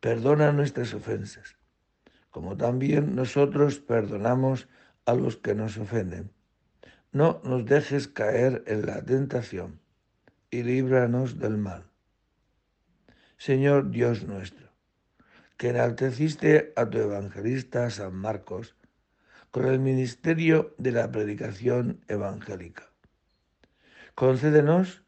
Perdona 0.00 0.52
nuestras 0.52 0.94
ofensas, 0.94 1.58
como 2.30 2.56
también 2.56 3.14
nosotros 3.14 3.78
perdonamos 3.78 4.68
a 5.04 5.12
los 5.12 5.36
que 5.36 5.54
nos 5.54 5.76
ofenden. 5.76 6.30
No 7.12 7.42
nos 7.44 7.66
dejes 7.66 8.08
caer 8.08 8.64
en 8.66 8.86
la 8.86 9.04
tentación 9.04 9.78
y 10.50 10.62
líbranos 10.62 11.38
del 11.38 11.58
mal. 11.58 11.84
Señor 13.36 13.90
Dios 13.90 14.26
nuestro, 14.26 14.70
que 15.58 15.68
enalteciste 15.68 16.72
a 16.74 16.88
tu 16.88 16.96
evangelista 16.96 17.90
San 17.90 18.14
Marcos 18.14 18.74
con 19.56 19.68
el 19.68 19.78
ministerio 19.78 20.74
de 20.76 20.92
la 20.92 21.10
predicación 21.10 22.04
evangélica. 22.08 22.90
Concédenos 24.14 25.02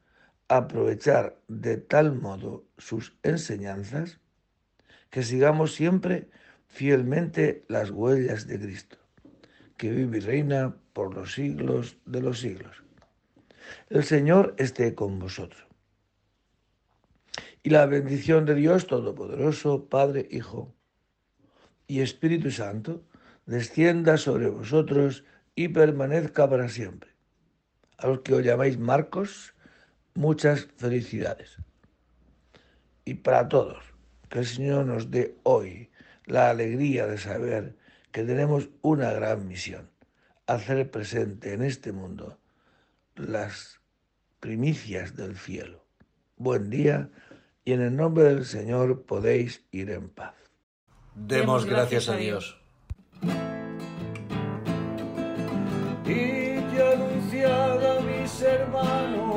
aprovechar 0.48 1.38
de 1.48 1.76
tal 1.76 2.14
modo 2.14 2.64
sus 2.78 3.14
enseñanzas 3.22 4.20
que 5.10 5.22
sigamos 5.22 5.74
siempre 5.74 6.30
fielmente 6.66 7.66
las 7.68 7.90
huellas 7.90 8.46
de 8.46 8.58
Cristo, 8.58 8.96
que 9.76 9.90
vive 9.90 10.16
y 10.16 10.20
reina 10.20 10.74
por 10.94 11.14
los 11.14 11.34
siglos 11.34 11.98
de 12.06 12.22
los 12.22 12.40
siglos. 12.40 12.82
El 13.90 14.02
Señor 14.02 14.54
esté 14.56 14.94
con 14.94 15.18
vosotros. 15.18 15.66
Y 17.62 17.68
la 17.68 17.84
bendición 17.84 18.46
de 18.46 18.54
Dios 18.54 18.86
Todopoderoso, 18.86 19.90
Padre, 19.90 20.26
Hijo 20.30 20.74
y 21.86 22.00
Espíritu 22.00 22.50
Santo, 22.50 23.04
descienda 23.48 24.18
sobre 24.18 24.50
vosotros 24.50 25.24
y 25.54 25.68
permanezca 25.68 26.48
para 26.48 26.68
siempre. 26.68 27.10
A 27.96 28.06
los 28.06 28.20
que 28.20 28.34
os 28.34 28.44
llamáis 28.44 28.78
Marcos, 28.78 29.54
muchas 30.14 30.68
felicidades. 30.76 31.56
Y 33.06 33.14
para 33.14 33.48
todos, 33.48 33.82
que 34.28 34.40
el 34.40 34.46
Señor 34.46 34.84
nos 34.84 35.10
dé 35.10 35.38
hoy 35.44 35.90
la 36.26 36.50
alegría 36.50 37.06
de 37.06 37.16
saber 37.16 37.74
que 38.12 38.22
tenemos 38.22 38.68
una 38.82 39.12
gran 39.12 39.48
misión, 39.48 39.90
hacer 40.46 40.90
presente 40.90 41.54
en 41.54 41.62
este 41.62 41.92
mundo 41.92 42.38
las 43.16 43.80
primicias 44.40 45.16
del 45.16 45.36
cielo. 45.38 45.86
Buen 46.36 46.68
día 46.68 47.10
y 47.64 47.72
en 47.72 47.80
el 47.80 47.96
nombre 47.96 48.24
del 48.24 48.44
Señor 48.44 49.04
podéis 49.06 49.64
ir 49.72 49.90
en 49.90 50.10
paz. 50.10 50.34
Demos 51.14 51.64
gracias 51.64 52.10
a 52.10 52.16
Dios. 52.16 52.67
Y 56.08 56.58
que 56.70 56.82
anunciad 56.94 57.98
a 57.98 58.00
mis 58.00 58.40
hermanos 58.40 59.27